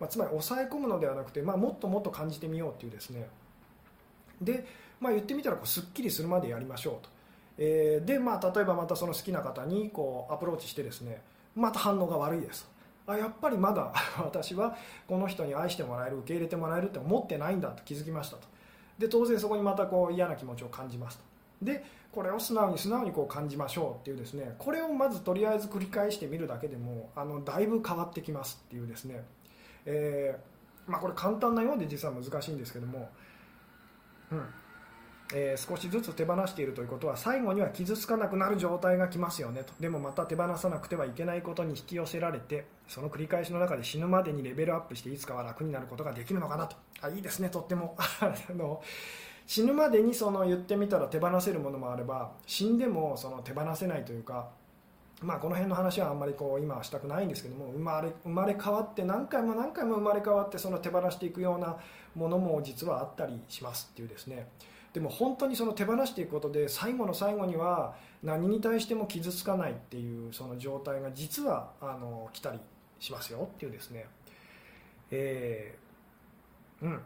[0.01, 3.29] まあ、つまり抑え込むのではなくて、まあ、もっともっと感じてみようっていうですね。
[4.41, 4.65] で、
[5.01, 7.11] まあ、言ってみたらこうすっきりするまでやりましょうと、
[7.59, 11.23] えー、で、まあ、例えばまたその好きな方にこうアプローチしてですね
[11.55, 12.69] また反応が悪いです。
[13.07, 14.77] あやっぱりまだ 私は
[15.07, 18.49] この人に愛してもらえる受け入れてもらえるって思ってないんだと気づきましたと。
[18.99, 21.25] で当然そこにまたこう嫌な気持ちを感じますと。
[21.63, 29.25] でこれを素直に素直にこう感じましょうっていうですねこれをまずとりあえず繰り返してみるだけでもあのだいぶ変わってきますっていうですね、
[29.85, 33.11] えー、まあ、これ簡単なようで実は難しいんですけども、
[34.31, 34.49] うん。
[35.33, 39.73] えー、少しずつ手放しているということは最後には傷つかなくなる状態が来ますよねと。
[39.81, 46.77] でもまた手放さなくてはいけないことに引き寄せられてその繰り返しの中で死ぬまでにレベルアップしていつかは楽になることができるのかなと。
[47.01, 47.49] あいいですね。
[47.49, 47.97] とっても。
[48.21, 48.83] あの
[49.47, 54.49] 死ぬまでにその言ってみたら手放せるものもあれば死んでもその手放せないというか
[55.25, 61.77] まあ、この辺の話はあんまりこう今はしたくないんですけども生まれ生まれ変わって何回も何回も生まれ変わってその手放していくような
[62.15, 64.49] ものも実はあったりしますっていうですね。
[64.95, 72.61] でも本当にその手放していくことで最後の最後には何に対しても傷つかないっていうその状態が実はあの来たり
[73.01, 74.07] しますよっていうですね、
[75.11, 77.01] えー、うん。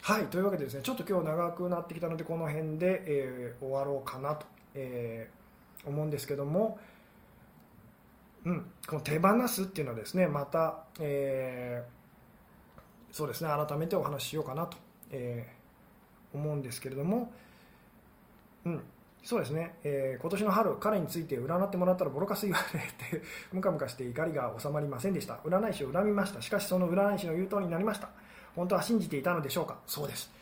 [0.00, 4.44] はいというわけでですねちょっと今日長くなってきたのでこの辺で、えー、終わろうかなと、
[4.74, 6.80] えー、思うんですけども、
[8.44, 14.76] うん、この手放すっていうのはですねまた、えー、そうですね改めてお話ししようかなと、
[15.12, 15.61] えー
[16.34, 17.32] 思うんですけれども、
[18.64, 18.82] うん、
[19.22, 23.22] そうですね、えー、今年の春、彼について占ってもらったらボロカス言われて、
[23.52, 25.34] ムカムカして怒りが収まりませんでした。
[25.44, 26.42] 占い師を恨みました。
[26.42, 28.08] しかしその占い師の言う通りになりました。
[28.56, 29.78] 本当は信じていたのでしょうか？
[29.86, 30.32] そうです。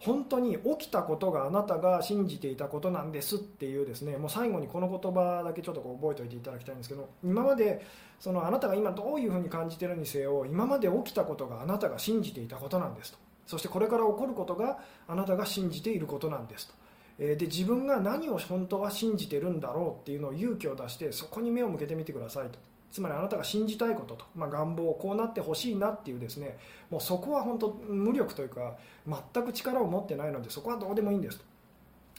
[0.00, 7.84] 本当に起きたことがあなたが信じていたことなんですっていうですねもう最後にこの言葉だけちょっとこう覚えておいていただきたいんですけど今まで
[8.20, 13.18] そのあなたが今どういうふうに感じているにせよ今まで起きたことがあなたが信じていたことなんですと
[13.48, 14.78] そしてこれから起こることが
[15.08, 16.74] あなたが信じていることなんですと。
[17.18, 22.58] で自分が何を本当は信じてるんだろうっていうのを勇気を出してそこに目を向けてみてくださいと。
[22.92, 26.58] つまりあなたが信じたいことと、まあ、願望こうなってほしいなっていうですね。
[26.90, 28.76] もうそこは本当無力というか
[29.06, 31.44] 全く力を持ってないのでそこはどうでもいいんですと。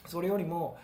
[0.06, 0.76] それよりも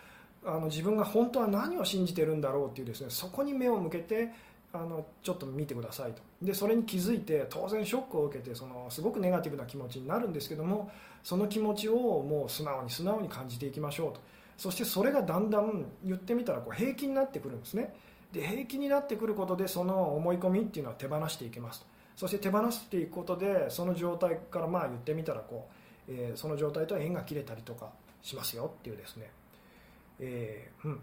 [0.45, 4.33] あの自分が本当は何を信じてるんだろうっていうですねそこに目を向けて
[4.73, 6.23] あのちょっと見てくださいと。
[6.43, 10.91] でそれに気づいて当然ショックを受けてそのすごくネガティブな気持ちになるんですけども
[11.23, 14.21] その気持ちをもう素直に素直に感じていきましょうと。
[14.57, 17.95] そしてそれがだんだん言ってみたらこう平気になってくるんですね。
[18.33, 21.87] で平気になってくることでその思い込みっていうのは手放していけます
[22.17, 25.69] そして手放していくことでその状態からまあ言ってみたらこ
[26.09, 27.91] う、えー、その状態とは縁が切れたりとか
[28.23, 29.31] しますよっていうですね、
[30.21, 31.01] えー、うん。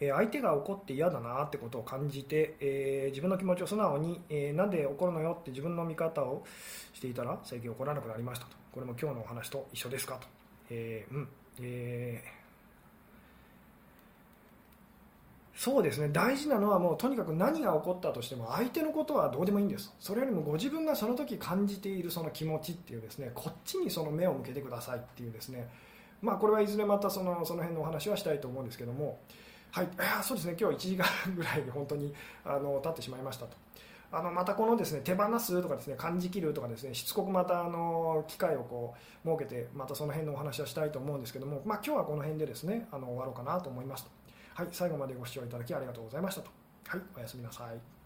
[0.00, 6.44] え相手が怒って嫌だなってことを感じて、え、自分の気持ちを素直に、え、なんで怒るのよって自分の見方を
[6.92, 8.56] していたら最近怒らなくなりましたと。
[8.72, 10.26] これも今日のお話と一緒ですかと、
[10.70, 11.28] えー、うん。
[11.60, 12.38] えー
[15.58, 16.08] そうですね。
[16.12, 19.92] 大事なのはもうとにかく何が起こったとしても相手のことはどうでもいいんです。
[19.98, 25.68] それよりもご自分がその時感じているその気持ちっていうですねこっちにその目を向けてくださいっていうですね。
[26.22, 29.18] まあこれはいずれまたそのその辺のお話はしたいと思うんですけども
[29.70, 29.88] はい、
[30.22, 32.12] そうですね今日1時間ぐらい本当に
[32.44, 33.56] あの経ってしまいましたと。
[34.10, 44.10] あのまたこのですね手放すとかですね感じ切るとかですねしつこくまたあの機会をこう設けてまたその辺のお話をしたいと思うんですけども、まあ、今日はこの辺でですねあの終わろうかなと思いますと。
[44.54, 46.50] はい、最後までご視聴いただきありがとうございましたと。
[46.86, 47.97] はい、おやすみなさい。